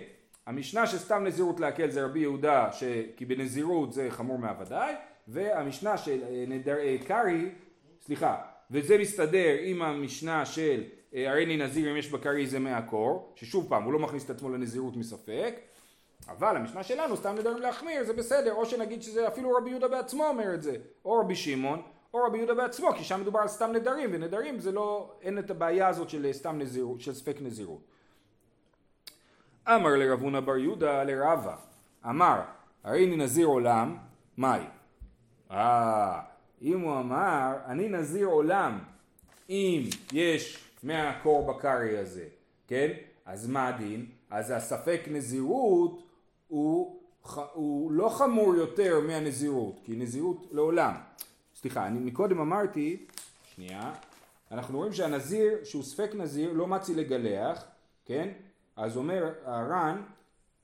המשנה 0.46 0.86
שסתם 0.86 1.24
נזירות 1.24 1.60
להקל 1.60 1.90
זה 1.90 2.04
רבי 2.04 2.20
יהודה, 2.20 2.68
ש... 2.72 2.84
כי 3.16 3.24
בנזירות 3.24 3.92
זה 3.92 4.06
חמור 4.10 4.38
מהוודאי, 4.38 4.94
והמשנה 5.28 5.96
של 5.96 6.22
אה, 6.22 6.44
נדר 6.48 6.76
אה, 6.78 6.96
קרעי, 7.06 7.48
סליחה, 8.02 8.36
וזה 8.70 8.98
מסתדר 8.98 9.56
עם 9.62 9.82
המשנה 9.82 10.46
של 10.46 10.82
אה, 11.14 11.30
הריני 11.30 11.56
נזיר 11.56 11.90
אם 11.92 11.96
יש 11.96 12.10
בקרי 12.10 12.46
זה 12.46 12.58
מהקור, 12.58 13.32
ששוב 13.34 13.66
פעם 13.68 13.84
הוא 13.84 13.92
לא 13.92 13.98
מכניס 13.98 14.24
את 14.24 14.30
עצמו 14.30 14.48
לנזירות 14.48 14.96
מספק, 14.96 15.54
אבל 16.28 16.56
המשנה 16.56 16.82
שלנו 16.82 17.16
סתם 17.16 17.34
נדרים 17.38 17.58
להחמיר 17.58 18.04
זה 18.04 18.12
בסדר, 18.12 18.54
או 18.54 18.66
שנגיד 18.66 19.02
שזה 19.02 19.28
אפילו 19.28 19.52
רבי 19.52 19.70
יהודה 19.70 19.88
בעצמו 19.88 20.26
אומר 20.26 20.54
את 20.54 20.62
זה, 20.62 20.76
או 21.04 21.20
רבי 21.20 21.34
שמעון, 21.34 21.82
או 22.14 22.24
רבי 22.26 22.38
יהודה 22.38 22.54
בעצמו, 22.54 22.92
כי 22.92 23.04
שם 23.04 23.20
מדובר 23.20 23.40
על 23.40 23.48
סתם 23.48 23.72
נדרים, 23.72 24.10
ונדרים 24.12 24.60
זה 24.60 24.72
לא, 24.72 25.12
אין 25.22 25.38
את 25.38 25.50
הבעיה 25.50 25.88
הזאת 25.88 26.10
של 26.10 26.32
סתם 26.32 26.58
נזירות, 26.58 27.00
של 27.00 27.14
ספק 27.14 27.36
נזירות. 27.40 27.95
אמר 29.68 29.96
לרב 29.96 30.20
הונא 30.20 30.40
בר 30.40 30.56
יהודה 30.56 31.04
לרבה, 31.04 31.56
אמר, 32.06 32.40
הריני 32.84 33.16
נזיר 33.16 33.46
עולם, 33.46 33.96
מאי? 34.38 34.60
אה, 35.50 36.20
אם 36.62 36.80
הוא 36.80 37.00
אמר, 37.00 37.56
אני 37.66 37.88
נזיר 37.88 38.26
עולם, 38.26 38.78
אם 39.50 39.82
יש 40.12 40.64
מהקור 40.82 41.46
בקרי 41.46 41.98
הזה, 41.98 42.24
כן? 42.68 42.92
אז 43.26 43.48
מה 43.48 43.68
הדין? 43.68 44.06
אז 44.30 44.50
הספק 44.50 45.00
נזירות 45.10 46.02
הוא, 46.48 47.00
הוא 47.52 47.92
לא 47.92 48.08
חמור 48.08 48.54
יותר 48.54 49.00
מהנזירות, 49.00 49.80
כי 49.84 49.96
נזירות 49.96 50.46
לעולם. 50.52 50.94
סליחה, 51.54 51.86
אני 51.86 51.98
מקודם 51.98 52.40
אמרתי, 52.40 53.06
שנייה, 53.54 53.92
אנחנו 54.50 54.78
רואים 54.78 54.92
שהנזיר, 54.92 55.64
שהוא 55.64 55.82
ספק 55.82 56.10
נזיר, 56.14 56.52
לא 56.52 56.66
מצי 56.66 56.94
לגלח, 56.94 57.64
כן? 58.04 58.28
אז 58.76 58.96
אומר 58.96 59.32
הר"ן, 59.44 60.02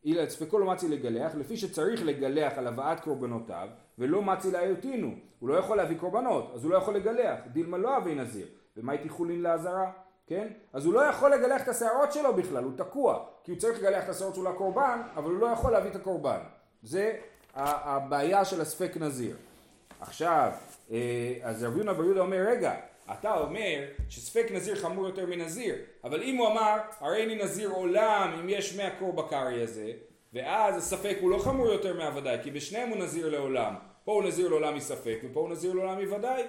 אילת 0.05 0.31
ספקו 0.31 0.59
לא 0.59 0.67
מצי 0.67 0.89
לגלח, 0.89 1.35
לפי 1.35 1.57
שצריך 1.57 2.03
לגלח 2.05 2.53
על 2.57 2.67
הבאת 2.67 3.01
קורבנותיו, 3.01 3.69
ולא 3.99 4.23
מצי 4.23 4.51
להיותינו, 4.51 5.15
הוא 5.39 5.49
לא 5.49 5.55
יכול 5.55 5.77
להביא 5.77 5.99
קורבנות, 5.99 6.53
אז 6.55 6.65
הוא 6.65 6.73
לא 6.73 6.77
יכול 6.77 6.97
לגלח, 6.97 7.39
דילמה 7.53 7.79
לא 7.79 7.97
אבי 7.97 8.15
נזיר, 8.15 8.47
ומה 8.77 8.93
הייתי 8.93 9.09
חולין 9.09 9.43
לעזרה, 9.43 9.91
כן? 10.27 10.49
אז 10.73 10.87
הוא 10.87 10.95
לא 10.95 11.01
יכול 11.01 11.35
לגלח 11.35 11.63
את 11.63 11.69
השערות 11.69 12.13
שלו 12.13 12.35
בכלל, 12.35 12.65
הוא 12.65 12.73
תקוע, 12.77 13.25
כי 13.45 13.51
הוא 13.51 13.59
צריך 13.59 13.79
לגלח 13.79 14.05
את 14.05 14.09
השערות 14.09 14.35
שלו 14.35 14.53
לקורבן, 14.53 15.01
אבל 15.17 15.31
הוא 15.31 15.41
לא 15.41 15.47
יכול 15.47 15.73
להביא 15.73 15.91
את 15.91 15.97
הקורבן. 15.97 16.39
זה 16.83 17.17
הבעיה 17.55 18.45
של 18.45 18.61
הספק 18.61 18.97
נזיר. 18.97 19.37
עכשיו, 20.01 20.53
אה, 20.91 21.35
אז 21.43 21.65
רבי 21.65 21.79
יונה 21.79 21.95
בר 21.95 22.05
יהודה 22.05 22.21
אומר, 22.21 22.45
רגע, 22.47 22.75
אתה 23.13 23.39
אומר 23.39 23.85
שספק 24.09 24.47
נזיר 24.51 24.75
חמור 24.75 25.07
יותר 25.07 25.27
מנזיר, 25.27 25.75
אבל 26.05 26.23
אם 26.23 26.37
הוא 26.37 26.47
אמר, 26.47 26.77
הרי 27.01 27.25
אני 27.25 27.45
נזיר 27.45 27.71
עולם 27.71 28.39
אם 28.41 28.49
יש 28.49 28.77
מאה 28.77 28.91
קור 28.99 29.13
בקרי 29.13 29.63
הזה, 29.63 29.93
ואז 30.33 30.77
הספק 30.77 31.17
הוא 31.21 31.31
לא 31.31 31.39
חמור 31.39 31.67
יותר 31.67 31.99
מהוודאי, 31.99 32.39
כי 32.43 32.51
בשניהם 32.51 32.89
הוא 32.89 32.99
נזיר 32.99 33.29
לעולם. 33.29 33.75
פה 34.05 34.13
הוא 34.13 34.23
נזיר 34.25 34.49
לעולם 34.49 34.77
מספק, 34.77 35.19
ופה 35.25 35.41
הוא 35.41 35.49
נזיר 35.49 35.73
לעולם 35.73 36.05
מוודאי. 36.05 36.43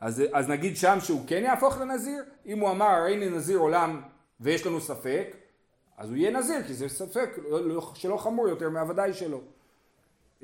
אז, 0.00 0.22
אז 0.32 0.48
נגיד 0.48 0.76
שם 0.76 0.98
שהוא 1.00 1.20
כן 1.26 1.42
יהפוך 1.44 1.78
לנזיר? 1.78 2.24
אם 2.46 2.58
הוא 2.58 2.70
אמר 2.70 2.86
הרי 2.86 3.16
אני 3.16 3.30
נזיר 3.30 3.58
עולם 3.58 4.02
ויש 4.40 4.66
לנו 4.66 4.80
ספק, 4.80 5.36
אז 5.96 6.08
הוא 6.08 6.16
יהיה 6.16 6.30
נזיר, 6.30 6.62
כי 6.66 6.74
זה 6.74 6.88
ספק 6.88 7.30
לא, 7.50 7.68
לא, 7.68 7.92
שלא 7.94 8.16
חמור 8.16 8.48
יותר 8.48 8.70
מהוודאי 8.70 9.12
שלו. 9.12 9.40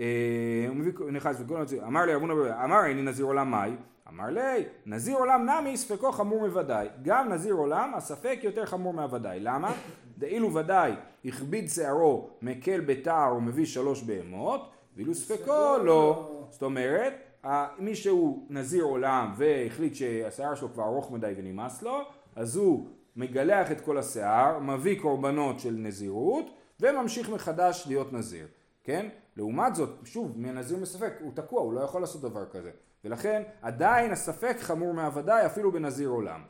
אה, 0.00 0.66
הוא 0.98 1.10
נכנס 1.10 1.36
וכל 1.40 1.66
זה, 1.66 1.86
אמר 1.86 2.04
לי 2.04 2.14
אבונה 2.14 2.34
ברבי, 2.34 2.50
אמר 2.64 2.84
אני 2.84 3.02
נזיר 3.02 3.26
עולם 3.26 3.50
מאי? 3.50 3.70
אמר 4.08 4.30
לי, 4.30 4.64
נזיר 4.86 5.16
עולם 5.16 5.50
נמי 5.50 5.76
ספקו 5.76 6.12
חמור 6.12 6.40
מוודאי. 6.46 6.88
גם 7.02 7.32
נזיר 7.32 7.54
עולם 7.54 7.94
הספק 7.94 8.38
יותר 8.42 8.66
חמור 8.66 8.92
מהוודאי. 8.92 9.40
למה? 9.40 9.74
דאילו 10.18 10.54
ודאי 10.54 10.92
הכביד 11.24 11.68
שערו 11.68 12.30
מקל 12.42 12.80
בתער 12.80 13.36
ומביא 13.36 13.66
שלוש 13.66 14.02
בהמות, 14.02 14.70
ואילו 14.96 15.14
ספקו 15.14 15.76
לא. 15.84 16.30
זאת 16.50 16.62
אומרת, 16.62 17.44
מי 17.78 17.94
שהוא 17.94 18.46
נזיר 18.50 18.84
עולם 18.84 19.32
והחליט 19.36 19.94
שהשיער 19.94 20.54
שלו 20.54 20.72
כבר 20.72 20.84
ארוך 20.84 21.10
מדי 21.10 21.32
ונמאס 21.36 21.82
לו, 21.82 22.00
אז 22.36 22.56
הוא 22.56 22.86
מגלח 23.16 23.72
את 23.72 23.80
כל 23.80 23.98
השיער, 23.98 24.58
מביא 24.58 25.00
קורבנות 25.00 25.60
של 25.60 25.74
נזירות 25.78 26.46
וממשיך 26.80 27.30
מחדש 27.30 27.84
להיות 27.88 28.12
נזיר, 28.12 28.46
כן? 28.84 29.08
לעומת 29.38 29.74
זאת, 29.74 29.90
שוב, 30.04 30.32
מנזיר 30.36 30.78
מספק, 30.78 31.12
הוא 31.20 31.32
תקוע, 31.34 31.62
הוא 31.62 31.72
לא 31.72 31.80
יכול 31.80 32.00
לעשות 32.00 32.22
דבר 32.22 32.46
כזה. 32.46 32.70
ולכן 33.04 33.42
עדיין 33.62 34.10
הספק 34.10 34.56
חמור 34.60 34.94
מהוודאי 34.94 35.46
אפילו 35.46 35.72
בנזיר 35.72 36.08
עולם. 36.08 36.40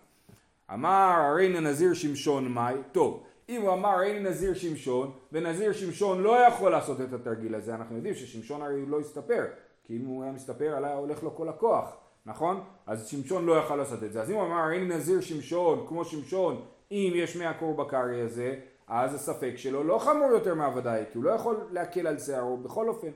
אמר 0.72 1.14
הרי 1.30 1.60
נזיר 1.60 1.94
שמשון 1.94 2.48
מאי, 2.48 2.74
טוב, 2.92 3.22
אם 3.48 3.62
הוא 3.62 3.72
אמר 3.72 3.88
הרי 3.88 4.20
נזיר 4.20 4.54
שמשון, 4.54 5.10
ונזיר 5.32 5.72
שמשון 5.72 6.22
לא 6.22 6.36
יכול 6.46 6.70
לעשות 6.70 7.00
את 7.00 7.12
התרגיל 7.12 7.54
הזה, 7.54 7.74
אנחנו 7.74 7.96
יודעים 7.96 8.14
ששמשון 8.14 8.62
הרי 8.62 8.86
לא 8.86 9.00
הסתפר, 9.00 9.44
כי 9.84 9.96
אם 9.96 10.04
הוא 10.04 10.22
היה 10.22 10.32
מסתפר 10.32 10.76
עליי 10.76 10.92
הולך 10.92 11.22
לו 11.22 11.36
כל 11.36 11.48
הכוח, 11.48 11.96
נכון? 12.26 12.60
אז 12.86 13.06
שמשון 13.06 13.46
לא 13.46 13.52
יכול 13.52 13.78
לעשות 13.78 14.02
את 14.02 14.12
זה. 14.12 14.22
אז 14.22 14.30
אם 14.30 14.34
הוא 14.34 14.42
אמר 14.42 14.58
הרי 14.58 14.84
נזיר 14.84 15.20
שמשון, 15.20 15.86
כמו 15.88 16.04
שמשון, 16.04 16.62
אם 16.90 17.12
יש 17.14 17.36
מאה 17.36 17.54
קור 17.54 17.74
בקרי 17.74 18.20
הזה, 18.20 18.54
אז 18.88 19.14
הספק 19.14 19.52
שלו 19.56 19.84
לא 19.84 19.98
חמור 19.98 20.30
יותר 20.30 20.54
מהוודאי, 20.54 21.02
כי 21.12 21.18
הוא 21.18 21.24
לא 21.24 21.30
יכול 21.30 21.56
להקל 21.70 22.06
על 22.06 22.18
שערו 22.18 22.56
בכל 22.56 22.88
אופן. 22.88 23.10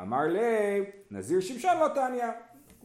אמר 0.00 0.22
לי, 0.22 0.84
נזיר 1.10 1.40
שמשון 1.40 1.78
לא 1.80 1.88
תעניא. 1.94 2.24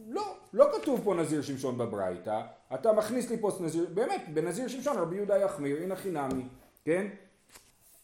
לא, 0.08 0.34
לא 0.52 0.66
כתוב 0.72 1.00
פה 1.04 1.14
נזיר 1.14 1.42
שמשון 1.42 1.78
בברייתא, 1.78 2.40
אתה 2.74 2.92
מכניס 2.92 3.30
לי 3.30 3.36
פה 3.38 3.50
נזיר, 3.60 3.86
באמת, 3.94 4.22
בנזיר 4.34 4.68
שמשון 4.68 4.96
רבי 4.96 5.16
יהודה 5.16 5.38
יחמיר, 5.38 5.82
הנה 5.82 5.96
חינמי, 5.96 6.42
כן? 6.84 7.06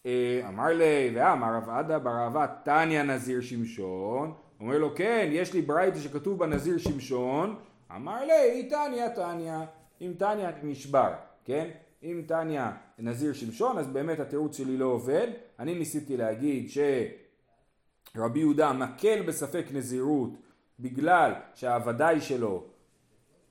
אה, 0.06 0.40
אמר 0.48 0.66
לי, 0.66 1.12
ואמר 1.14 1.54
רב 1.56 1.70
עדה 1.70 1.98
ברעבה 1.98 2.46
תניא 2.64 3.02
נזיר 3.02 3.40
שמשון, 3.40 4.32
אומר 4.60 4.78
לו 4.78 4.94
כן, 4.96 5.28
יש 5.32 5.52
לי 5.52 5.62
ברייתא 5.62 5.98
שכתוב 5.98 6.38
בה 6.38 6.46
נזיר 6.46 6.78
שמשון, 6.78 7.56
אמר 7.96 8.24
לי, 8.24 8.68
תניא 8.68 9.08
תניא, 9.08 9.54
אם 10.00 10.12
תניא 10.18 10.48
נשבר, 10.62 11.12
כן? 11.44 11.68
אם 12.02 12.22
תניא 12.26 12.62
נזיר 12.98 13.32
שמשון, 13.32 13.78
אז 13.78 13.86
באמת 13.86 14.20
התירוץ 14.20 14.56
שלי 14.56 14.76
לא 14.76 14.84
עובד, 14.84 15.26
אני 15.58 15.74
ניסיתי 15.74 16.16
להגיד 16.16 16.70
שרבי 18.14 18.38
יהודה 18.38 18.72
מקל 18.72 19.22
בספק 19.22 19.64
נזירות 19.72 20.30
בגלל 20.80 21.32
שהוודאי 21.54 22.20
שלו, 22.20 22.64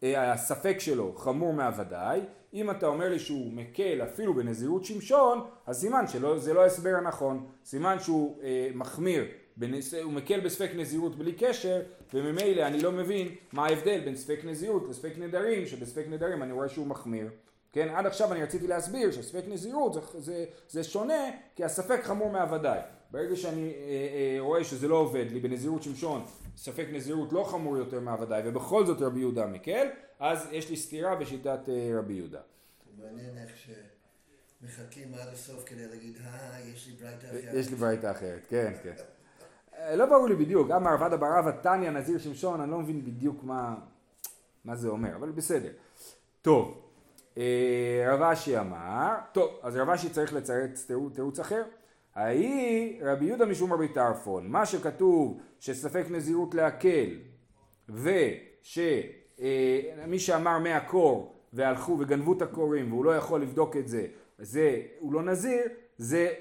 אה, 0.03 0.31
הספק 0.31 0.77
שלו 0.79 1.13
חמור 1.15 1.53
מהוודאי, 1.53 2.21
אם 2.53 2.71
אתה 2.71 2.87
אומר 2.87 3.09
לי 3.09 3.19
שהוא 3.19 3.53
מקל 3.53 4.01
אפילו 4.03 4.33
בנזירות 4.33 4.85
שמשון, 4.85 5.47
אז 5.65 5.79
סימן 5.79 6.07
שזה 6.07 6.53
לא 6.53 6.63
ההסבר 6.63 6.95
הנכון, 6.95 7.47
סימן 7.65 7.99
שהוא 7.99 8.43
אה, 8.43 8.69
מחמיר, 8.73 9.25
בנס, 9.57 9.93
הוא 9.93 10.13
מקל 10.13 10.39
בספק 10.39 10.71
נזירות 10.75 11.15
בלי 11.15 11.33
קשר, 11.33 11.81
וממילא 12.13 12.61
אני 12.61 12.81
לא 12.81 12.91
מבין 12.91 13.35
מה 13.53 13.65
ההבדל 13.65 13.99
בין 13.99 14.15
ספק 14.15 14.39
נזירות 14.43 14.89
לספק 14.89 15.13
נדרים, 15.17 15.65
שבספק 15.67 16.05
נדרים 16.09 16.43
אני 16.43 16.51
רואה 16.51 16.69
שהוא 16.69 16.87
מחמיר. 16.87 17.29
כן, 17.71 17.89
עד 17.89 18.05
עכשיו 18.05 18.31
אני 18.31 18.43
רציתי 18.43 18.67
להסביר 18.67 19.11
שספק 19.11 19.43
נזירות 19.47 19.93
זה, 19.93 20.01
זה, 20.19 20.45
זה 20.69 20.83
שונה 20.83 21.23
כי 21.55 21.63
הספק 21.63 21.99
חמור 22.03 22.31
מהוודאי. 22.31 22.79
ברגע 23.11 23.35
שאני 23.35 23.73
אה, 23.73 24.35
אה, 24.35 24.35
רואה 24.39 24.63
שזה 24.63 24.87
לא 24.87 24.95
עובד 24.95 25.25
לי 25.31 25.39
בנזירות 25.39 25.83
שמשון, 25.83 26.25
ספק 26.57 26.85
נזירות 26.91 27.33
לא 27.33 27.43
חמור 27.43 27.77
יותר 27.77 27.99
מהוודאי 27.99 28.41
ובכל 28.45 28.85
זאת 28.85 29.01
רבי 29.01 29.19
יהודה 29.19 29.45
מקל, 29.47 29.87
אז 30.19 30.47
יש 30.51 30.69
לי 30.69 30.77
סתירה 30.77 31.15
בשיטת 31.15 31.59
אה, 31.69 31.91
רבי 31.99 32.13
יהודה. 32.13 32.39
מעניין 32.97 33.37
איך 33.37 33.51
מחכים 34.61 35.13
עד 35.13 35.27
הסוף 35.33 35.63
כדי 35.65 35.87
להגיד, 35.87 36.17
אה, 36.25 36.59
יש 36.75 36.87
לי 36.87 36.93
ברייתא 36.93 37.27
אחרת. 37.27 37.53
יש 37.53 37.69
לי 37.69 37.75
ברייתא 37.75 38.11
אחרת, 38.11 38.45
כן, 38.49 38.73
כן. 38.83 38.93
אה, 39.77 39.95
לא 39.95 40.05
ברור 40.05 40.27
לי 40.27 40.35
בדיוק, 40.35 40.71
אמר 40.71 40.91
עבד 40.91 41.13
אברבה 41.13 41.51
תניא 41.51 41.89
נזיר 41.89 42.17
שמשון, 42.17 42.61
אני 42.61 42.71
לא 42.71 42.79
מבין 42.79 43.05
בדיוק 43.05 43.43
מה, 43.43 43.75
מה 44.65 44.75
זה 44.75 44.87
אומר, 44.87 45.15
אבל 45.15 45.31
בסדר. 45.31 45.71
טוב, 46.41 46.67
אה, 46.67 46.88
רב 48.07 48.21
אשי 48.21 48.59
אמר, 48.59 49.15
טוב, 49.31 49.49
אז 49.63 49.75
רב 49.75 49.89
אשי 49.89 50.09
צריך 50.09 50.33
לצרץ 50.33 50.91
תירוץ 51.15 51.39
אחר. 51.39 51.63
ההיא 52.15 53.03
רבי 53.03 53.25
יהודה 53.25 53.45
משום 53.45 53.73
רבי 53.73 53.87
טרפון, 53.87 54.47
מה 54.47 54.65
שכתוב 54.65 55.39
שספק 55.59 56.05
נזירות 56.09 56.55
להקל 56.55 57.09
ושמי 57.89 59.13
אה, 59.41 60.19
שאמר 60.19 60.59
מהקור 60.59 61.35
והלכו 61.53 61.97
וגנבו 61.99 62.33
את 62.33 62.41
הקורים 62.41 62.91
והוא 62.93 63.05
לא 63.05 63.15
יכול 63.15 63.41
לבדוק 63.41 63.77
את 63.77 63.87
זה, 63.87 64.05
זה 64.39 64.81
הוא 64.99 65.13
לא 65.13 65.23
נזיר, 65.23 65.61
זה 65.97 66.33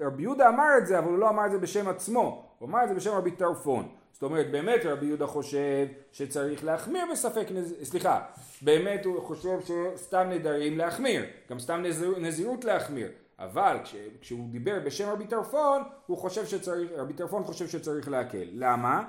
רבי 0.00 0.22
יהודה 0.22 0.48
אמר 0.48 0.68
את 0.78 0.86
זה 0.86 0.98
אבל 0.98 1.08
הוא 1.08 1.18
לא 1.18 1.28
אמר 1.28 1.46
את 1.46 1.50
זה 1.50 1.58
בשם 1.58 1.88
עצמו, 1.88 2.54
הוא 2.58 2.68
אמר 2.68 2.84
את 2.84 2.88
זה 2.88 2.94
בשם 2.94 3.12
רבי 3.12 3.30
טרפון. 3.30 3.88
זאת 4.12 4.22
אומרת 4.22 4.50
באמת 4.50 4.80
רבי 4.84 5.06
יהודה 5.06 5.26
חושב 5.26 5.86
שצריך 6.12 6.64
להחמיר 6.64 7.04
בספק 7.12 7.46
נזירות, 7.50 7.84
סליחה, 7.84 8.20
באמת 8.62 9.04
הוא 9.04 9.22
חושב 9.22 9.58
שסתם 9.60 10.26
נדרים 10.30 10.78
להחמיר, 10.78 11.24
גם 11.50 11.58
סתם 11.58 11.82
נזיר, 11.82 12.18
נזירות 12.18 12.64
להחמיר, 12.64 13.08
אבל 13.38 13.76
כש, 13.84 13.94
כשהוא 14.20 14.48
דיבר 14.50 14.80
בשם 14.84 15.08
רבי 15.08 15.26
טרפון, 15.26 15.82
הוא 16.06 16.18
חושב 16.18 16.46
שצריך, 16.46 16.90
רבי 16.96 17.12
טרפון 17.12 17.44
חושב 17.44 17.68
שצריך 17.68 18.08
להקל. 18.08 18.48
למה? 18.52 19.04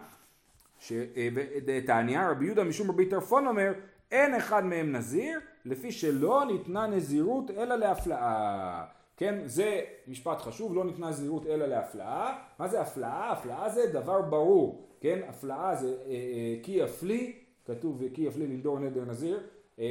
שתניא 0.80 2.20
אה, 2.20 2.32
רבי 2.32 2.46
יהודה 2.46 2.64
משום 2.64 2.92
רבי 2.92 3.06
טרפון 3.06 3.48
אומר 3.48 3.74
אין 4.12 4.36
אחד 4.36 4.66
מהם 4.66 4.92
נזיר 4.92 5.40
לפי 5.66 5.92
שלא 5.92 6.44
ניתנה 6.48 6.88
נזירות 6.88 7.52
אלא 7.52 7.76
להפלאה. 7.76 8.84
כן, 9.18 9.40
זה 9.46 9.82
משפט 10.08 10.42
חשוב, 10.42 10.76
לא 10.76 10.86
ניתנה 10.86 11.10
נזירות 11.10 11.46
אלא 11.46 11.66
להפלאה. 11.66 12.38
מה 12.60 12.68
זה 12.68 12.82
הפלאה? 12.82 13.32
הפלאה 13.32 13.70
זה 13.70 13.82
דבר 13.94 14.22
ברור, 14.22 14.88
כן? 15.02 15.20
הפלאה 15.28 15.76
זה 15.76 15.88
אה, 15.88 16.12
אה, 16.12 16.56
כי 16.64 16.72
יפלי, 16.72 17.34
כתוב 17.66 18.02
כי 18.14 18.22
יפלי 18.22 18.48
לנדור 18.48 18.80
נדר 18.80 19.06
נזיר, 19.06 19.40
אה, 19.80 19.86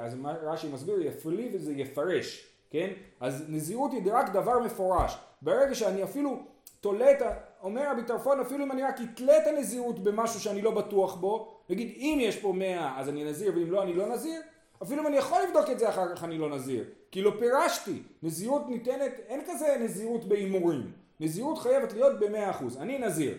אז 0.00 0.16
רש"י 0.42 0.68
מסביר 0.72 1.02
יפלי 1.02 1.50
וזה 1.52 1.72
יפרש, 1.72 2.46
כן? 2.70 2.90
אז 3.20 3.44
נזירות 3.48 3.92
היא 3.92 4.02
רק 4.12 4.32
דבר 4.32 4.58
מפורש. 4.58 5.16
ברגע 5.42 5.74
שאני 5.74 6.02
אפילו 6.02 6.42
תולה 6.80 7.12
את 7.12 7.22
ה... 7.22 7.34
אומר 7.62 7.90
רבי 7.90 8.02
טרפון 8.02 8.40
אפילו 8.40 8.64
אם 8.64 8.72
אני 8.72 8.82
רק 8.82 9.00
אתלה 9.00 9.38
את 9.38 9.46
הנזירות 9.46 9.98
במשהו 9.98 10.40
שאני 10.40 10.62
לא 10.62 10.70
בטוח 10.70 11.14
בו, 11.14 11.54
נגיד 11.70 11.92
אם 11.96 12.18
יש 12.20 12.36
פה 12.36 12.52
מאה 12.52 13.00
אז 13.00 13.08
אני 13.08 13.24
נזיר 13.24 13.52
ואם 13.56 13.70
לא 13.70 13.82
אני 13.82 13.94
לא 13.94 14.08
נזיר, 14.08 14.40
אפילו 14.82 15.02
אם 15.02 15.06
אני 15.06 15.16
יכול 15.16 15.38
לבדוק 15.48 15.70
את 15.70 15.78
זה 15.78 15.88
אחר 15.88 16.14
כך 16.14 16.24
אני 16.24 16.38
לא 16.38 16.50
נזיר, 16.50 16.84
כי 17.10 17.22
לא 17.22 17.32
פירשתי, 17.38 18.02
נזירות 18.22 18.68
ניתנת, 18.68 19.12
אין 19.28 19.40
כזה 19.46 19.76
נזירות 19.80 20.24
בהימורים, 20.24 20.92
נזירות 21.20 21.58
חייבת 21.58 21.92
להיות 21.92 22.20
במאה 22.20 22.50
אחוז, 22.50 22.76
אני 22.76 22.98
נזיר, 22.98 23.34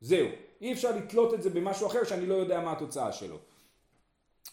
זהו, 0.00 0.28
אי 0.60 0.72
אפשר 0.72 0.96
לתלות 0.96 1.34
את 1.34 1.42
זה 1.42 1.50
במשהו 1.50 1.86
אחר 1.86 2.04
שאני 2.04 2.26
לא 2.26 2.34
יודע 2.34 2.60
מה 2.60 2.72
התוצאה 2.72 3.12
שלו. 3.12 3.38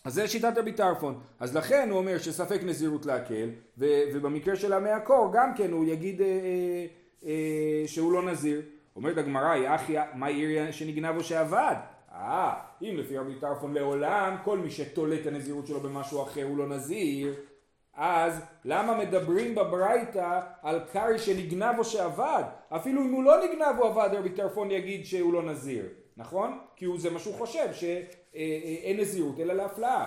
אז 0.04 0.14
זה 0.14 0.28
שיטת 0.28 0.58
רבי 0.58 0.72
טרפון, 0.72 1.20
אז 1.40 1.56
לכן 1.56 1.90
הוא 1.90 1.98
אומר 1.98 2.18
שספק 2.18 2.60
נזירות 2.64 3.06
להקל, 3.06 3.50
ובמקרה 3.78 4.56
של 4.56 4.74
המאה 4.74 5.00
קור 5.00 5.30
גם 5.34 5.56
כן 5.56 5.72
הוא 5.72 5.86
יגיד 5.86 6.22
אה, 6.22 6.28
אה, 6.28 6.86
אה, 7.26 7.88
שהוא 7.88 8.14
לא 8.14 8.24
נזיר. 8.24 8.62
אומרת 8.96 9.18
הגמרא, 9.18 9.56
יחי, 9.56 9.96
מה 10.14 10.28
עיר 10.28 10.72
שנגנב 10.72 11.16
או 11.16 11.24
שעבד? 11.24 11.76
אה, 12.12 12.54
אם 12.82 12.96
לפי 12.98 13.18
רבי 13.18 13.36
טרפון 13.36 13.74
לעולם, 13.74 14.36
כל 14.44 14.58
מי 14.58 14.72
שתולה 14.72 15.16
את 15.16 15.28
הנזירות 15.28 15.68
שלו 15.68 15.80
במשהו 15.80 16.24
אחר 16.24 16.44
הוא 16.44 16.58
לא 16.58 16.68
נזיר, 16.68 17.34
אז 17.96 18.42
למה 18.66 18.98
מדברים 18.98 19.56
בברייתא 19.56 20.40
על 20.62 20.80
קרעי 20.92 21.20
שנגנב 21.20 21.80
או 21.80 21.84
שעבד? 21.84 22.44
אפילו 22.70 23.02
אם 23.02 23.12
הוא 23.12 23.24
לא 23.24 23.44
נגנב 23.44 23.80
או 23.80 23.88
עבד, 23.88 24.10
רבי 24.14 24.30
טרפון 24.30 24.72
יגיד 24.72 25.06
שהוא 25.06 25.34
לא 25.34 25.44
נזיר, 25.44 25.86
נכון? 26.18 26.60
כי 26.76 26.86
הוא 26.86 27.00
זה 27.00 27.10
מה 27.10 27.20
שהוא 27.20 27.36
חושב, 27.36 27.74
שאין 27.74 29.00
נזירות 29.00 29.40
אלא 29.40 29.54
להפלאה. 29.54 30.06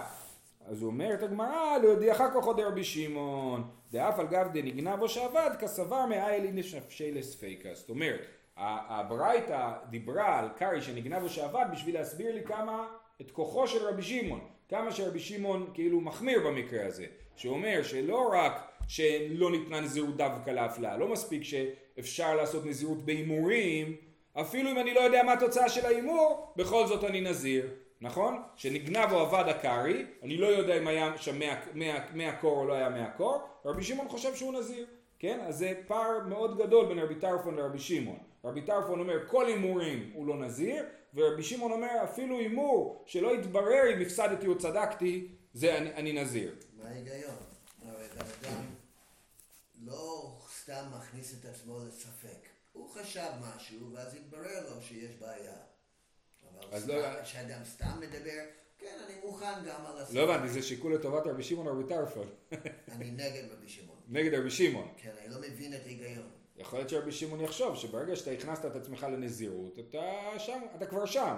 אז 0.66 0.82
הוא 0.82 0.90
אומר 0.90 1.14
את 1.14 1.22
הגמרא, 1.22 1.78
לא 1.82 2.14
כך 2.14 2.44
עוד 2.44 2.60
רבי 2.60 2.84
שמעון, 2.84 3.70
דאף 3.92 4.18
על 4.18 4.26
גב 4.26 4.48
דנגנב 4.52 5.02
או 5.02 5.08
שעבד, 5.08 5.50
כסבר 5.60 6.06
מאיילי 6.06 6.52
נשפשי 6.52 7.12
לספיקה. 7.12 7.68
זאת 7.74 7.90
אומרת, 7.90 8.20
הברייתא 8.56 9.72
דיברה 9.90 10.38
על 10.38 10.48
קרעי 10.56 10.82
שנגנב 10.82 11.22
או 11.22 11.28
שעבד 11.28 11.66
בשביל 11.72 11.94
להסביר 11.94 12.34
לי 12.34 12.44
כמה, 12.44 12.86
את 13.20 13.30
כוחו 13.30 13.66
של 13.66 13.86
רבי 13.86 14.02
שמעון, 14.02 14.40
כמה 14.68 14.92
שרבי 14.92 15.20
שמעון 15.20 15.70
כאילו 15.74 16.00
מחמיר 16.00 16.40
במקרה 16.46 16.86
הזה, 16.86 17.06
שאומר 17.36 17.82
שלא 17.82 18.30
רק 18.32 18.72
שלא 18.88 19.50
ניתנה 19.50 19.80
נזירות 19.80 20.16
דווקא 20.16 20.50
להפלאה, 20.50 20.96
לא 20.96 21.08
מספיק 21.08 21.42
שאפשר 21.42 22.36
לעשות 22.36 22.66
נזירות 22.66 23.04
בהימורים, 23.04 23.96
אפילו 24.32 24.70
אם 24.70 24.78
אני 24.78 24.94
לא 24.94 25.00
יודע 25.00 25.22
מה 25.22 25.32
התוצאה 25.32 25.68
של 25.68 25.86
ההימור, 25.86 26.52
בכל 26.56 26.86
זאת 26.86 27.04
אני 27.04 27.20
נזיר, 27.20 27.68
נכון? 28.00 28.42
שנגנב 28.56 29.12
או 29.12 29.18
עבד 29.18 29.44
הקרעי, 29.48 30.04
אני 30.22 30.36
לא 30.36 30.46
יודע 30.46 30.78
אם 30.78 30.86
היה 30.86 31.18
שם 31.18 31.38
מאה 32.14 32.36
קור 32.36 32.58
או 32.58 32.66
לא 32.66 32.72
היה 32.72 32.88
מאה 32.88 33.10
קור, 33.10 33.40
רבי 33.64 33.82
שמעון 33.82 34.08
חושב 34.08 34.34
שהוא 34.34 34.52
נזיר, 34.52 34.86
כן? 35.18 35.38
אז 35.46 35.58
זה 35.58 35.72
פער 35.86 36.18
מאוד 36.28 36.58
גדול 36.58 36.86
בין 36.86 36.98
רבי 36.98 37.14
טרפון 37.14 37.54
לרבי 37.54 37.78
שמעון. 37.78 38.18
רבי 38.44 38.62
טרפון 38.62 39.00
אומר 39.00 39.26
כל 39.26 39.46
הימורים 39.46 40.10
הוא 40.14 40.26
לא 40.26 40.36
נזיר, 40.36 40.84
ורבי 41.16 41.42
שמעון 41.42 41.72
אומר 41.72 42.04
אפילו 42.04 42.38
הימור 42.38 43.04
שלא 43.06 43.34
יתברר 43.34 43.94
אם 43.96 44.02
הפסדתי 44.02 44.46
או 44.46 44.58
צדקתי, 44.58 45.28
זה 45.54 45.78
אני, 45.78 45.94
אני 45.94 46.12
נזיר. 46.12 46.54
מה 46.76 46.88
ההיגיון? 46.88 47.36
הרי 47.82 48.06
אדם 48.18 48.64
לא 49.84 50.36
סתם 50.62 50.84
מכניס 50.98 51.34
את 51.40 51.44
עצמו 51.44 51.80
לספק. 51.88 52.48
הוא 52.72 52.90
חשב 52.90 53.28
משהו 53.40 53.92
ואז 53.92 54.14
התברר 54.14 54.70
לו 54.70 54.82
שיש 54.82 55.14
בעיה. 55.20 55.56
אבל 56.70 56.80
סתם, 56.80 56.88
לא... 56.88 57.22
כשאדם 57.22 57.64
סתם 57.64 58.00
מדבר, 58.00 58.42
כן, 58.78 58.98
אני 59.06 59.14
מוכן 59.24 59.64
גם 59.66 59.86
על 59.86 59.98
הספק. 59.98 60.14
לא 60.14 60.22
הבנתי, 60.22 60.48
זה 60.48 60.62
שיקול 60.62 60.94
לטובת 60.94 61.26
רבי 61.26 61.42
שמעון 61.42 61.66
או 61.66 61.72
רבי 61.72 61.88
טרפון. 61.88 62.28
אני 62.88 63.10
נגד 63.10 63.42
רבי 63.52 63.68
שמעון. 63.68 63.98
נגד 64.08 64.34
רבי 64.38 64.50
שמעון. 64.50 64.88
כן, 64.96 65.12
אני 65.20 65.28
לא 65.28 65.40
מבין 65.40 65.74
את 65.74 65.80
ההיגיון. 65.84 66.30
יכול 66.58 66.78
להיות 66.78 66.88
שרבי 66.88 67.12
שמעון 67.12 67.40
יחשוב 67.40 67.76
שברגע 67.76 68.16
שאתה 68.16 68.30
הכנסת 68.30 68.64
את 68.64 68.76
עצמך 68.76 69.06
לנזירות, 69.12 69.78
אתה 69.78 70.38
שם, 70.38 70.60
אתה 70.76 70.86
כבר 70.86 71.06
שם. 71.06 71.36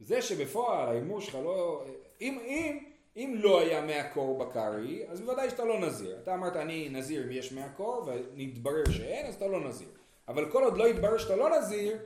זה 0.00 0.22
שבפועל 0.22 0.88
ההימור 0.88 1.20
שלך 1.20 1.34
לא... 1.34 1.84
אם, 2.20 2.38
אם, 2.44 2.78
אם 3.16 3.34
לא 3.38 3.60
היה 3.60 3.80
מהקור 3.80 4.38
בקרי, 4.38 5.08
אז 5.08 5.20
בוודאי 5.20 5.50
שאתה 5.50 5.64
לא 5.64 5.80
נזיר. 5.80 6.18
אתה 6.22 6.34
אמרת 6.34 6.56
אני 6.56 6.88
נזיר 6.88 7.24
אם 7.24 7.30
יש 7.30 7.52
מהקור, 7.52 8.06
ונתברר 8.06 8.90
שאין, 8.90 9.26
אז 9.26 9.34
אתה 9.34 9.46
לא 9.46 9.68
נזיר. 9.68 9.88
אבל 10.28 10.50
כל 10.50 10.64
עוד 10.64 10.78
לא 10.78 10.88
יתברר 10.88 11.18
שאתה 11.18 11.36
לא 11.36 11.58
נזיר, 11.58 11.98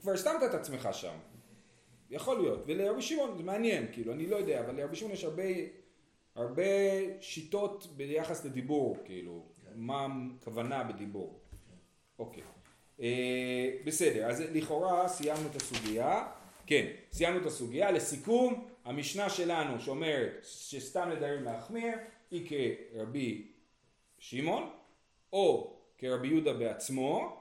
כבר 0.00 0.16
שמת 0.16 0.42
את 0.44 0.54
עצמך 0.54 0.88
שם. 0.92 1.14
יכול 2.10 2.40
להיות. 2.40 2.62
ולרבי 2.66 3.02
שמעון 3.02 3.36
זה 3.36 3.42
מעניין, 3.42 3.86
כאילו, 3.92 4.12
אני 4.12 4.26
לא 4.26 4.36
יודע, 4.36 4.60
אבל 4.60 4.74
לרבי 4.74 4.96
שמעון 4.96 5.12
יש 5.12 5.24
הרבה, 5.24 5.42
הרבה 6.34 6.62
שיטות 7.20 7.86
ביחס 7.96 8.44
לדיבור, 8.44 8.96
כאילו, 9.04 9.46
מה 9.74 10.06
הכוונה 10.40 10.84
בדיבור. 10.84 11.41
אוקיי. 12.22 12.42
אה, 13.00 13.70
בסדר, 13.84 14.26
אז 14.26 14.40
לכאורה 14.40 15.08
סיימנו 15.08 15.48
את 15.50 15.56
הסוגיה. 15.56 16.26
כן, 16.66 16.86
סיימנו 17.12 17.40
את 17.40 17.46
הסוגיה. 17.46 17.90
לסיכום, 17.90 18.68
המשנה 18.84 19.30
שלנו 19.30 19.80
שאומרת 19.80 20.32
שסתם 20.42 21.08
נדרים 21.16 21.42
להחמיר 21.42 21.94
היא 22.30 22.46
כרבי 22.48 23.52
שמעון 24.18 24.70
או 25.32 25.76
כרבי 25.98 26.28
יהודה 26.28 26.52
בעצמו 26.52 27.38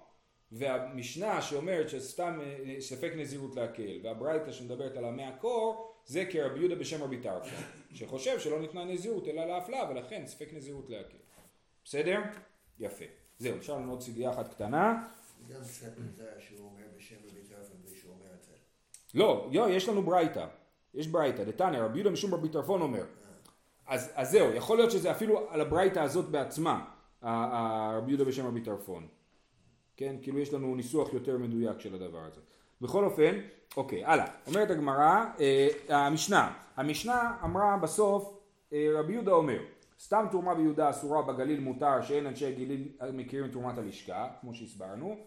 והמשנה 0.52 1.42
שאומרת 1.42 1.90
שסתם 1.90 2.40
אה, 2.44 2.76
ספק 2.82 3.12
נזירות 3.16 3.56
להקל 3.56 4.00
והברייתא 4.04 4.52
שמדברת 4.52 4.98
על 4.98 5.06
המאה 5.06 5.32
קור 5.38 5.94
זה 6.06 6.26
כרבי 6.26 6.60
יהודה 6.60 6.76
בשם 6.76 7.04
רבי 7.04 7.18
טרפון 7.18 7.64
שחושב 7.94 8.40
שלא 8.40 8.62
ניתנה 8.62 8.86
נזירות 8.86 9.28
אלא 9.28 9.46
להפלאה 9.46 9.90
ולכן 9.90 10.24
ספק 10.26 10.54
נזירות 10.54 10.90
להקל 10.90 11.18
בסדר? 11.86 12.20
יפה 12.80 13.21
זהו, 13.42 13.58
נשאר 13.58 13.76
לנו 13.76 13.92
עוד 13.92 14.02
סוגיה 14.02 14.32
אחת 14.32 14.54
קטנה. 14.54 15.04
גם 15.50 15.64
ספר 15.64 16.02
זה 16.16 16.24
שהוא 16.40 16.60
אומר 16.60 16.84
בשם 16.98 17.16
רבי 17.30 17.42
טרפון 17.50 17.78
בלי 17.86 17.96
שהוא 17.96 18.14
אומר 18.14 18.34
את 18.40 18.44
זה. 18.44 18.52
לא, 19.14 19.50
יו, 19.52 19.70
יש 19.70 19.90
לנו 19.90 20.04
ברייתא. 20.04 20.46
יש 20.94 21.08
ברייתא, 21.08 21.44
דתניא, 21.44 21.80
רבי 21.80 21.98
יהודה 21.98 22.10
משום 22.10 22.34
רבי 22.34 22.50
טרפון 22.50 22.82
אומר. 22.82 23.04
אז, 23.88 24.12
אז 24.16 24.32
זהו, 24.32 24.54
יכול 24.54 24.78
להיות 24.78 24.92
שזה 24.92 25.12
אפילו 25.12 25.50
על 25.50 25.62
הברייתא 25.62 26.00
הזאת 26.00 26.30
בעצמה, 26.30 26.86
רבי 27.24 28.12
יהודה 28.12 28.26
בשם 28.26 28.48
רבי 28.48 28.62
טרפון. 28.62 29.08
כן, 29.98 30.16
כאילו 30.22 30.40
יש 30.40 30.54
לנו 30.54 30.76
ניסוח 30.76 31.14
יותר 31.14 31.38
מדויק 31.38 31.80
של 31.80 31.96
הדבר 31.96 32.20
הזה. 32.20 32.42
בכל 32.82 33.06
אופן, 33.06 33.40
אוקיי, 33.78 34.06
הלאה. 34.06 34.26
אומרת 34.48 34.70
הגמרא, 34.72 35.26
אה, 35.40 35.68
המשנה, 35.90 36.54
המשנה 36.76 37.38
אמרה 37.44 37.78
בסוף, 37.78 38.38
אה, 38.74 38.88
רבי 38.94 39.14
יהודה 39.14 39.32
אומר, 39.32 39.60
סתם 40.04 40.26
תרומה 40.32 40.56
ביהודה 40.56 40.90
אסורה 40.90 41.22
בגליל 41.22 41.60
מותר 41.60 42.02
שאין 42.02 42.28
אנשי 42.28 42.56
גליל 42.56 42.88
מכירים 43.14 43.46
את 43.46 43.52
תרומת 43.52 43.78
הלשכה 43.78 44.30
כמו 44.42 44.54
שהסברנו 44.54 45.18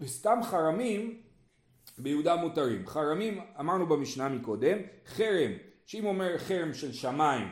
וסתם 0.00 0.38
חרמים 0.42 1.22
ביהודה 1.98 2.36
מותרים 2.36 2.86
חרמים 2.86 3.40
אמרנו 3.60 3.86
במשנה 3.86 4.28
מקודם 4.28 4.78
חרם 5.06 5.50
שאם 5.86 6.06
אומר 6.06 6.38
חרם 6.38 6.74
של 6.74 6.92
שמיים 6.92 7.48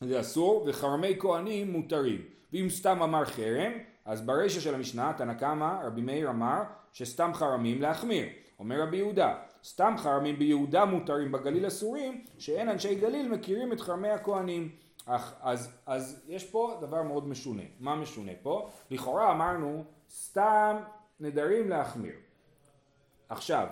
זה 0.00 0.20
אסור, 0.20 0.66
וחרמי 0.68 1.16
כהנים 1.18 1.72
מותרים. 1.72 2.22
ואם 2.52 2.66
סתם 2.70 3.02
אמר 3.02 3.24
חרם, 3.24 3.72
אז 4.04 4.20
ברישא 4.20 4.60
של 4.60 4.74
המשנה, 4.74 5.12
תנא 5.16 5.34
קמא, 5.34 5.78
רבי 5.84 6.00
מאיר 6.00 6.30
אמר, 6.30 6.62
שסתם 6.92 7.30
חרמים 7.34 7.82
להחמיר. 7.82 8.26
אומר 8.58 8.82
רבי 8.82 8.96
יהודה, 8.96 9.34
סתם 9.64 9.94
חרמים 9.98 10.38
ביהודה 10.38 10.84
מותרים, 10.84 11.32
בגליל 11.32 11.66
אסורים, 11.66 12.24
שאין 12.38 12.68
אנשי 12.68 12.94
גליל 12.94 13.28
מכירים 13.28 13.72
את 13.72 13.80
חרמי 13.80 14.08
הכהנים. 14.08 14.85
אך, 15.06 15.34
אז, 15.40 15.70
אז 15.86 16.24
יש 16.28 16.44
פה 16.44 16.78
דבר 16.80 17.02
מאוד 17.02 17.28
משונה. 17.28 17.62
מה 17.80 17.96
משונה 17.96 18.32
פה? 18.42 18.70
לכאורה 18.90 19.32
אמרנו, 19.32 19.84
סתם 20.10 20.76
נדרים 21.20 21.68
להחמיר. 21.68 22.14
עכשיו, 23.28 23.66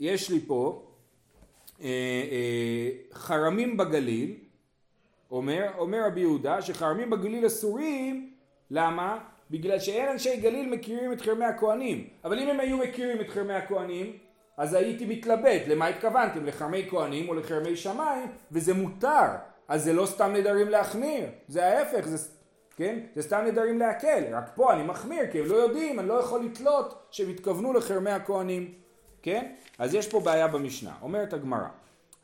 יש 0.00 0.30
לי 0.30 0.40
פה 0.46 0.86
אה, 1.80 1.86
אה, 2.30 2.90
חרמים 3.12 3.76
בגליל, 3.76 4.36
אומר, 5.30 5.70
אומר 5.78 6.06
רבי 6.06 6.20
יהודה 6.20 6.62
שחרמים 6.62 7.10
בגליל 7.10 7.46
אסורים, 7.46 8.34
למה? 8.70 9.18
בגלל 9.50 9.78
שאין 9.78 10.08
אנשי 10.08 10.40
גליל 10.40 10.70
מכירים 10.70 11.12
את 11.12 11.20
חרמי 11.20 11.44
הכהנים. 11.44 12.08
אבל 12.24 12.38
אם 12.38 12.48
הם 12.48 12.60
היו 12.60 12.78
מכירים 12.78 13.20
את 13.20 13.28
חרמי 13.28 13.54
הכהנים, 13.54 14.18
אז 14.56 14.74
הייתי 14.74 15.06
מתלבט, 15.06 15.62
למה 15.66 15.86
התכוונתם? 15.86 16.46
לחרמי 16.46 16.86
כהנים 16.90 17.28
או 17.28 17.34
לחרמי 17.34 17.76
שמיים, 17.76 18.28
וזה 18.52 18.74
מותר. 18.74 19.26
אז 19.70 19.84
זה 19.84 19.92
לא 19.92 20.06
סתם 20.06 20.32
נדרים 20.32 20.68
להחמיר, 20.68 21.24
זה 21.48 21.66
ההפך, 21.66 22.08
זה, 22.08 22.28
כן? 22.76 22.98
זה 23.14 23.22
סתם 23.22 23.42
נדרים 23.46 23.78
להקל. 23.78 24.24
רק 24.32 24.50
פה 24.54 24.72
אני 24.72 24.82
מחמיר, 24.82 25.22
כי 25.32 25.38
הם 25.38 25.46
לא 25.46 25.54
יודעים, 25.54 26.00
אני 26.00 26.08
לא 26.08 26.14
יכול 26.14 26.44
לתלות 26.44 27.06
שהם 27.10 27.28
התכוונו 27.30 27.72
לחרמי 27.72 28.10
הכהנים. 28.10 28.72
כן? 29.22 29.52
אז 29.78 29.94
יש 29.94 30.08
פה 30.08 30.20
בעיה 30.20 30.48
במשנה. 30.48 30.92
אומרת 31.02 31.32
הגמרא, 31.32 31.66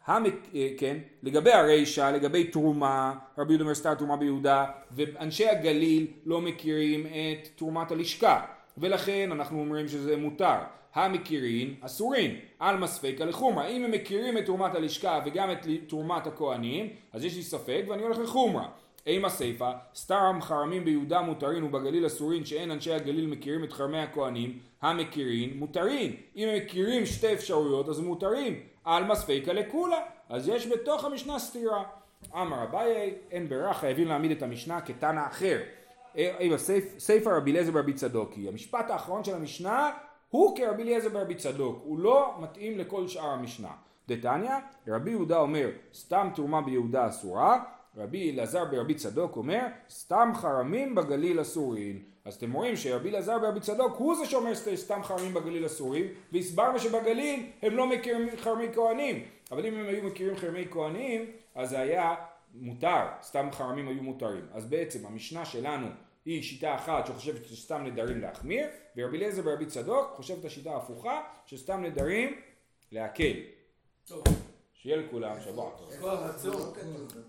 המק... 0.06 0.34
אה, 0.54 0.68
כן, 0.78 0.96
לגבי 1.22 1.52
הרישא, 1.52 2.10
לגבי 2.14 2.44
תרומה, 2.44 3.14
רבי 3.38 3.52
יהודה 3.52 3.64
אומר 3.64 3.74
סתם 3.74 3.94
תרומה 3.94 4.16
ביהודה, 4.16 4.64
ואנשי 4.90 5.48
הגליל 5.48 6.06
לא 6.24 6.40
מכירים 6.40 7.06
את 7.06 7.48
תרומת 7.56 7.90
הלשכה, 7.90 8.44
ולכן 8.78 9.32
אנחנו 9.32 9.60
אומרים 9.60 9.88
שזה 9.88 10.16
מותר. 10.16 10.58
המכירין 10.96 11.74
אסורין, 11.80 12.36
על 12.58 12.76
מספקה 12.76 13.24
לחומרה. 13.24 13.66
אם 13.66 13.84
הם 13.84 13.90
מכירים 13.90 14.38
את 14.38 14.44
תרומת 14.44 14.74
הלשכה 14.74 15.20
וגם 15.26 15.50
את 15.50 15.66
תרומת 15.88 16.26
הכהנים, 16.26 16.88
אז 17.12 17.24
יש 17.24 17.36
לי 17.36 17.42
ספק 17.42 17.84
ואני 17.88 18.02
הולך 18.02 18.18
לחומרה. 18.18 18.68
אימה 19.06 19.28
סיפה, 19.28 19.70
סתם 19.94 20.38
חרמים 20.40 20.84
ביהודה 20.84 21.20
מותרין 21.20 21.64
ובגליל 21.64 22.06
אסורין 22.06 22.44
שאין 22.44 22.70
אנשי 22.70 22.92
הגליל 22.92 23.26
מכירים 23.26 23.64
את 23.64 23.72
חרמי 23.72 23.98
הכהנים, 23.98 24.58
המכירין 24.82 25.58
מותרין. 25.58 26.16
אם 26.36 26.48
הם 26.48 26.56
מכירים 26.56 27.06
שתי 27.06 27.32
אפשרויות 27.32 27.88
אז 27.88 28.00
מותרים, 28.00 28.60
על 28.84 29.04
מספיקה 29.04 29.52
לכולה. 29.52 30.00
אז 30.28 30.48
יש 30.48 30.66
בתוך 30.66 31.04
המשנה 31.04 31.38
סתירה. 31.38 31.84
אמר 32.34 32.62
אביי, 32.62 33.14
אין 33.30 33.48
ברירה, 33.48 33.74
חייבים 33.74 34.08
להעמיד 34.08 34.30
את 34.30 34.42
המשנה 34.42 34.80
כתנא 34.80 35.26
אחר. 35.26 35.58
אימה 36.16 36.56
סיפה 36.98 37.36
רבי 37.36 37.50
אליעזר 37.50 37.72
ברבי 37.72 37.92
צדוקי. 37.92 38.48
המשפט 38.48 38.90
האחרון 38.90 39.24
של 39.24 39.34
המשנה 39.34 39.90
הוא 40.28 40.56
כרבי 40.56 40.82
אליעזר 40.82 41.08
ברבי 41.08 41.34
צדוק, 41.34 41.80
הוא 41.84 41.98
לא 41.98 42.34
מתאים 42.40 42.78
לכל 42.78 43.08
שאר 43.08 43.30
המשנה. 43.30 43.70
דתניא, 44.08 44.54
רבי 44.88 45.10
יהודה 45.10 45.38
אומר, 45.38 45.68
סתם 45.94 46.28
תרומה 46.34 46.62
ביהודה 46.62 47.08
אסורה, 47.08 47.64
רבי 47.96 48.30
אלעזר 48.30 48.64
ברבי 48.64 48.94
צדוק 48.94 49.36
אומר, 49.36 49.66
סתם 49.90 50.32
חרמים 50.34 50.94
בגליל 50.94 51.40
אסורים. 51.40 52.02
אז 52.24 52.34
אתם 52.34 52.52
רואים 52.52 52.76
שרבי 52.76 53.10
אלעזר 53.10 53.38
ברבי 53.38 53.60
צדוק 53.60 53.96
הוא 53.96 54.14
זה 54.16 54.26
שאומר 54.26 54.54
סתם 54.54 55.02
חרמים 55.02 55.34
בגליל 55.34 55.66
אסורים, 55.66 56.06
והסברנו 56.32 56.78
שבגליל 56.78 57.46
הם 57.62 57.76
לא 57.76 57.86
מכירים 57.86 58.28
חרמי 58.36 58.66
כהנים. 58.74 59.24
אבל 59.52 59.66
אם 59.66 59.74
הם 59.74 59.86
היו 59.86 60.02
מכירים 60.02 60.36
חרמי 60.36 60.64
כהנים, 60.70 61.24
אז 61.54 61.70
זה 61.70 61.78
היה 61.78 62.14
מותר, 62.54 63.06
סתם 63.22 63.48
חרמים 63.52 63.88
היו 63.88 64.02
מותרים. 64.02 64.44
אז 64.52 64.66
בעצם 64.66 65.06
המשנה 65.06 65.44
שלנו 65.44 65.86
היא 66.26 66.42
שיטה 66.42 66.74
אחת 66.74 67.06
שחושבת 67.06 67.44
שסתם 67.44 67.84
נדרים 67.84 68.20
להחמיר, 68.20 68.66
ורבי 68.96 69.16
אליעזר 69.16 69.42
ורבי 69.44 69.66
צדוק 69.66 70.10
חושב 70.16 70.38
את 70.38 70.44
השיטה 70.44 70.70
ההפוכה, 70.70 71.20
שסתם 71.46 71.82
נדרים 71.82 72.40
להקל. 72.92 73.32
שיהיה 74.74 74.96
לכולם 74.96 75.40
שבוע 75.40 75.70
טוב. 75.78 76.04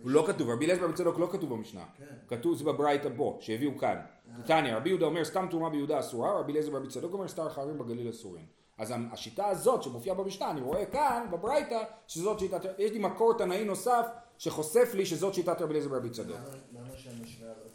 הוא 0.03 0.11
לא 0.11 0.23
כתוב, 0.27 0.49
רבי 0.49 0.65
אליעזר 0.65 0.81
ורבי 0.83 0.93
צדוק 0.93 1.19
לא 1.19 1.27
כתוב 1.31 1.49
במשנה. 1.49 1.83
כן. 1.97 2.05
כתוב 2.27 2.57
זה 2.57 2.63
בברייתא 2.63 3.09
בו, 3.09 3.37
שהביאו 3.41 3.77
כאן. 3.77 3.99
תניא, 4.45 4.75
רבי 4.75 4.89
יהודה 4.89 5.05
אומר 5.05 5.25
סתם 5.25 5.47
תרומה 5.49 5.69
ביהודה 5.69 5.99
אסורה, 5.99 6.39
רבי 6.39 6.51
אליעזר 6.51 6.73
ורבי 6.73 6.87
צדוק 6.87 7.13
אומר 7.13 7.27
סתם 7.27 7.49
חרים 7.49 7.77
בגליל 7.77 8.09
אסורים. 8.09 8.45
אז 8.77 8.93
השיטה 9.11 9.47
הזאת 9.47 9.83
שמופיעה 9.83 10.15
במשנה, 10.15 10.51
אני 10.51 10.61
רואה 10.61 10.85
כאן, 10.85 11.27
בברייתא, 11.31 11.83
שזאת 12.07 12.39
שיטת, 12.39 12.61
יש 12.77 12.91
לי 12.91 12.99
מקור 12.99 13.37
תנאי 13.37 13.65
נוסף 13.65 14.07
שחושף 14.37 14.91
לי 14.93 15.05
שזאת 15.05 15.33
שיטת 15.33 15.61
רבי 15.61 15.71
אליעזר 15.71 15.91
ורבי 15.91 16.09
צדוק. 16.09 16.37
למה 16.73 16.97
שהמשנה 16.97 17.47
לא 17.47 17.53
תכתוב 17.53 17.66